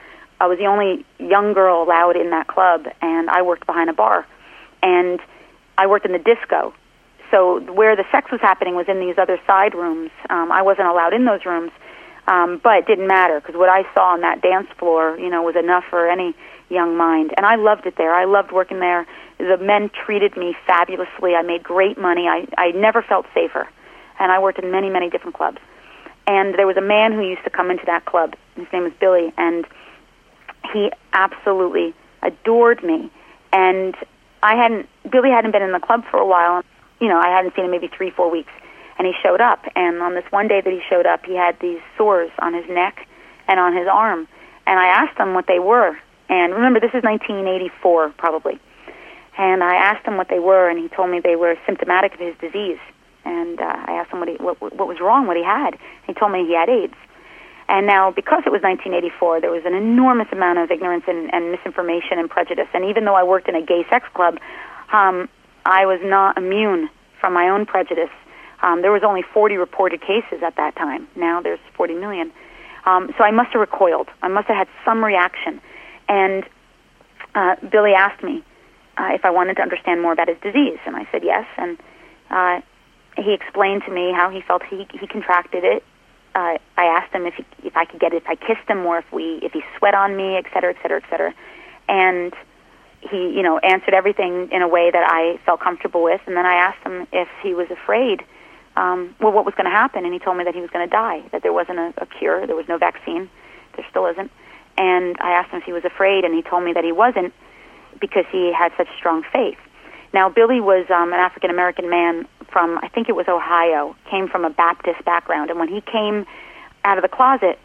[0.40, 3.92] I was the only young girl allowed in that club, and I worked behind a
[3.92, 4.26] bar,
[4.82, 5.20] and
[5.76, 6.74] I worked in the disco.
[7.30, 10.10] So where the sex was happening was in these other side rooms.
[10.30, 11.72] Um, I wasn't allowed in those rooms,
[12.26, 15.42] um, but it didn't matter because what I saw on that dance floor, you know,
[15.42, 16.34] was enough for any
[16.70, 17.32] young mind.
[17.36, 18.14] And I loved it there.
[18.14, 19.06] I loved working there.
[19.38, 21.34] The men treated me fabulously.
[21.34, 22.28] I made great money.
[22.28, 23.68] I I never felt safer,
[24.18, 25.58] and I worked in many many different clubs.
[26.28, 28.36] And there was a man who used to come into that club.
[28.54, 29.66] His name was Billy, and
[30.74, 33.10] he absolutely adored me.
[33.50, 33.96] And
[34.42, 36.62] I hadn't Billy hadn't been in the club for a while.
[37.00, 38.52] You know, I hadn't seen him maybe three, four weeks.
[38.98, 39.64] And he showed up.
[39.74, 42.68] And on this one day that he showed up, he had these sores on his
[42.68, 43.08] neck
[43.46, 44.28] and on his arm.
[44.66, 45.96] And I asked him what they were.
[46.28, 48.58] And remember, this is 1984, probably.
[49.38, 52.20] And I asked him what they were, and he told me they were symptomatic of
[52.20, 52.80] his disease
[53.28, 55.78] and uh, I asked him what, he, what what was wrong, what he had.
[56.06, 56.96] He told me he had AIDS.
[57.68, 61.52] And now, because it was 1984, there was an enormous amount of ignorance and, and
[61.52, 62.68] misinformation and prejudice.
[62.72, 64.38] And even though I worked in a gay sex club,
[64.90, 65.28] um,
[65.66, 66.88] I was not immune
[67.20, 68.08] from my own prejudice.
[68.62, 71.06] Um, there was only 40 reported cases at that time.
[71.14, 72.32] Now there's 40 million.
[72.86, 74.08] Um, so I must have recoiled.
[74.22, 75.60] I must have had some reaction.
[76.08, 76.44] And
[77.34, 78.42] uh, Billy asked me
[78.96, 81.44] uh, if I wanted to understand more about his disease, and I said yes.
[81.58, 81.76] And
[82.30, 82.60] uh,
[83.18, 85.84] he explained to me how he felt he he contracted it
[86.38, 88.82] uh, I asked him if he, if I could get it, if I kissed him,
[88.82, 91.34] more if we if he sweat on me, et cetera, et cetera, et cetera.
[91.88, 92.32] And
[93.00, 96.20] he, you know, answered everything in a way that I felt comfortable with.
[96.26, 98.22] And then I asked him if he was afraid,
[98.76, 100.86] um, well, what was going to happen, and he told me that he was going
[100.86, 103.28] to die, that there wasn't a, a cure, there was no vaccine,
[103.74, 104.30] there still isn't.
[104.76, 107.32] And I asked him if he was afraid, and he told me that he wasn't
[108.00, 109.58] because he had such strong faith.
[110.12, 114.28] Now, Billy was um, an African American man from, I think it was Ohio, came
[114.28, 116.26] from a Baptist background, and when he came
[116.84, 117.58] out of the closet,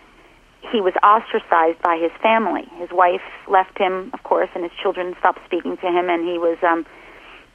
[0.72, 2.68] he was ostracized by his family.
[2.78, 6.38] His wife left him, of course, and his children stopped speaking to him, and he
[6.38, 6.86] was, um,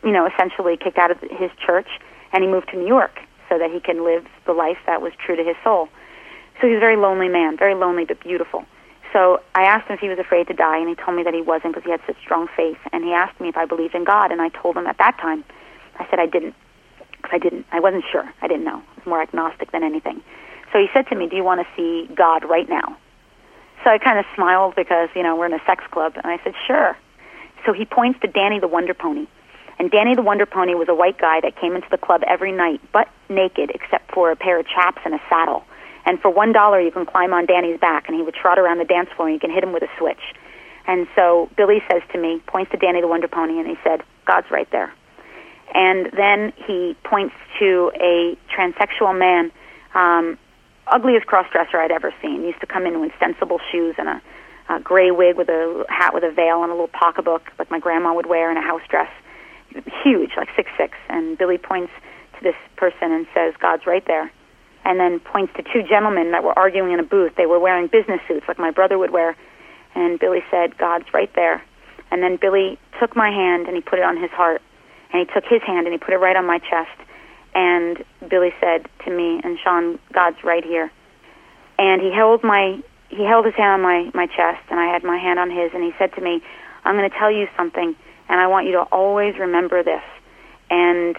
[0.04, 1.88] you know, essentially kicked out of his church,
[2.32, 3.18] and he moved to New York
[3.48, 5.88] so that he can live the life that was true to his soul.
[6.60, 8.64] So he's a very lonely man, very lonely but beautiful.
[9.12, 11.32] So I asked him if he was afraid to die, and he told me that
[11.32, 12.78] he wasn't because he had such strong faith.
[12.92, 15.18] And he asked me if I believed in God, and I told him at that
[15.18, 15.44] time,
[15.98, 16.54] I said I didn't,
[17.28, 18.76] because I didn't, I wasn't sure, I didn't know.
[18.78, 20.22] I was more agnostic than anything.
[20.72, 22.96] So he said to me, "Do you want to see God right now?"
[23.84, 26.38] So I kind of smiled because you know we're in a sex club, and I
[26.44, 26.96] said, "Sure."
[27.64, 29.26] So he points to Danny the Wonder Pony,
[29.78, 32.52] and Danny the Wonder Pony was a white guy that came into the club every
[32.52, 35.64] night, but naked except for a pair of chaps and a saddle.
[36.04, 38.78] And for one dollar, you can climb on Danny's back, and he would trot around
[38.78, 40.34] the dance floor, and you can hit him with a switch.
[40.86, 44.02] And so Billy says to me, points to Danny the Wonder Pony, and he said,
[44.24, 44.92] "God's right there."
[45.74, 49.52] And then he points to a transsexual man
[49.94, 50.38] um,
[50.86, 52.40] ugliest crossdresser I'd ever seen.
[52.40, 54.22] He used to come in with sensible shoes and a,
[54.68, 57.78] a gray wig with a hat with a veil and a little pocketbook like my
[57.78, 59.10] grandma would wear and a house dress.
[60.02, 60.96] Huge, like six six.
[61.08, 61.92] And Billy points
[62.38, 64.32] to this person and says, "God's right there."
[64.84, 67.34] And then points to two gentlemen that were arguing in a booth.
[67.36, 69.36] They were wearing business suits like my brother would wear.
[69.94, 71.62] And Billy said, "God's right there."
[72.10, 74.62] And then Billy took my hand and he put it on his heart.
[75.12, 76.98] And he took his hand and he put it right on my chest
[77.54, 80.90] and Billy said to me and Seane, God's right here.
[81.78, 85.02] And he held my he held his hand on my my chest and I had
[85.02, 86.42] my hand on his and he said to me,
[86.84, 87.96] I'm going to tell you something
[88.28, 90.02] and I want you to always remember this.
[90.70, 91.16] And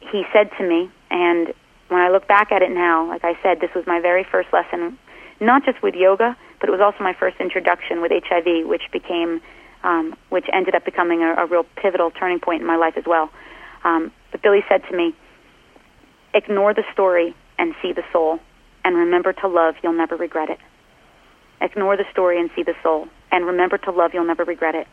[0.00, 1.54] he said to me and
[1.90, 4.52] when I look back at it now, like I said, this was my very first
[4.52, 4.96] lesson,
[5.40, 9.40] not just with yoga, but it was also my first introduction with HIV, which became,
[9.82, 13.04] um, which ended up becoming a, a real pivotal turning point in my life as
[13.06, 13.30] well.
[13.84, 15.14] Um, but Billy said to me,
[16.34, 18.38] Ignore the story and see the soul.
[18.84, 20.58] And remember to love, you'll never regret it.
[21.60, 23.08] Ignore the story and see the soul.
[23.30, 24.86] And remember to love, you'll never regret it.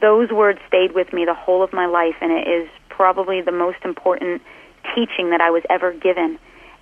[0.00, 3.52] Those words stayed with me the whole of my life, and it is probably the
[3.52, 4.42] most important
[4.94, 6.38] teaching that I was ever given.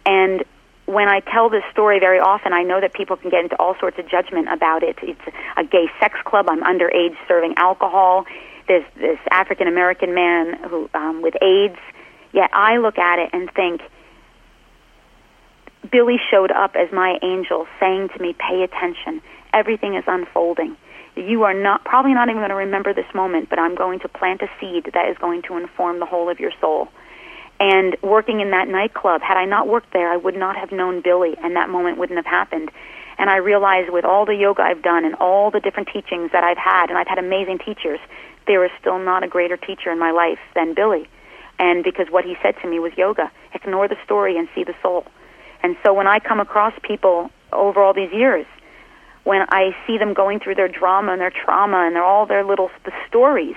[0.07, 0.45] And
[0.89, 3.77] when I tell this story very often, I know that people can get into all
[3.79, 4.97] sorts of judgment about it.
[5.03, 5.21] It's
[5.57, 6.47] a gay sex club.
[6.49, 8.25] I'm underage serving alcohol.
[8.67, 11.79] There's this African American man who um, with AIDS
[12.33, 13.81] Yet I look at it and think,
[15.91, 19.23] Billy showed up as my angel saying to me, pay attention.
[19.53, 20.77] Everything is unfolding.
[21.17, 24.09] You are not, probably not even going to remember this moment, but I'm going to
[24.09, 26.89] plant a seed that is going to inform the whole of your soul.
[27.61, 31.01] And working in that nightclub, had I not worked there, I would not have known
[31.01, 32.71] Billy, and that moment wouldn't have happened.
[33.19, 36.45] And I realized with all the yoga I've done and all the different teachings that
[36.45, 37.99] I've had, and I've had amazing teachers,
[38.47, 41.09] there is still not a greater teacher in my life than Billy.
[41.59, 44.75] And because what he said to me was yoga ignore the story and see the
[44.83, 45.05] soul.
[45.63, 48.47] And so when i come across people over all these years
[49.25, 52.45] when i see them going through their drama and their trauma and their, all their
[52.45, 53.57] little the stories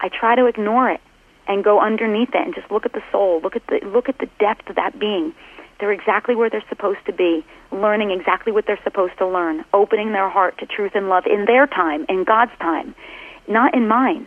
[0.00, 1.00] i try to ignore it
[1.46, 4.18] and go underneath it and just look at the soul look at the look at
[4.18, 5.34] the depth of that being
[5.80, 10.12] they're exactly where they're supposed to be learning exactly what they're supposed to learn opening
[10.12, 12.94] their heart to truth and love in their time in god's time
[13.48, 14.26] not in mine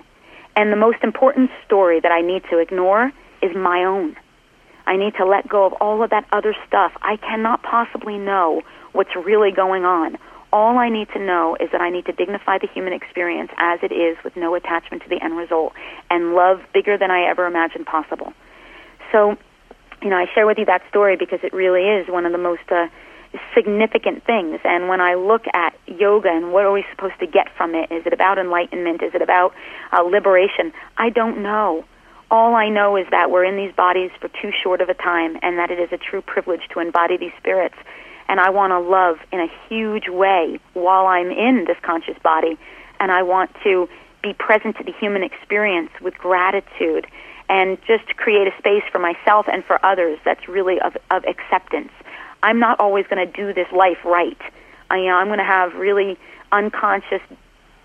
[0.57, 3.11] and the most important story that I need to ignore
[3.43, 4.17] is my own.
[4.87, 6.93] I need to let go of all of that other stuff.
[6.99, 10.17] I cannot possibly know what's really going on.
[10.53, 13.79] All I need to know is that I need to dignify the human experience as
[13.83, 15.73] it is with no attachment to the end result
[16.09, 18.33] and love bigger than I ever imagined possible.
[19.11, 19.37] So,
[20.01, 22.37] you know, I share with you that story because it really is one of the
[22.37, 22.87] most uh,
[23.53, 24.59] significant things.
[24.63, 27.91] And when I look at yoga and what are we supposed to get from it,
[27.91, 29.03] is it about enlightenment?
[29.03, 29.53] Is it about
[29.91, 30.71] uh, liberation?
[30.97, 31.85] I don't know.
[32.29, 35.37] All I know is that we're in these bodies for too short of a time
[35.41, 37.75] and that it is a true privilege to embody these spirits.
[38.29, 42.57] And I want to love in a huge way while I'm in this conscious body.
[42.99, 43.87] And I want to
[44.21, 47.07] be present to the human experience with gratitude
[47.49, 51.91] and just create a space for myself and for others that's really of, of acceptance
[52.43, 54.37] I'm not always going to do this life right.
[54.89, 56.17] I, you know, I'm going to have really
[56.51, 57.21] unconscious,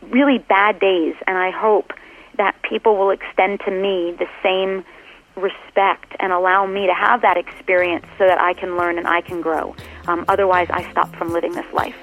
[0.03, 1.93] really bad days, and I hope
[2.37, 4.85] that people will extend to me the same
[5.37, 9.21] respect and allow me to have that experience so that I can learn and I
[9.21, 9.75] can grow.
[10.07, 11.97] Um, otherwise, I stop from living this life.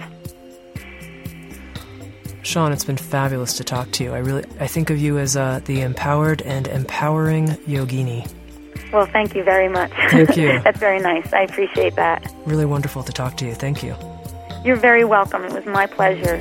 [2.44, 4.14] Seane, it's been fabulous to talk to you.
[4.14, 8.28] I really, I think of you as uh, the empowered and empowering yogini.
[8.92, 9.92] Well, thank you very much.
[10.10, 10.60] Thank you.
[10.64, 11.32] That's very nice.
[11.32, 12.34] I appreciate that.
[12.46, 13.54] Really wonderful to talk to you.
[13.54, 13.96] Thank you.
[14.64, 15.44] You're very welcome.
[15.44, 16.38] It was my pleasure.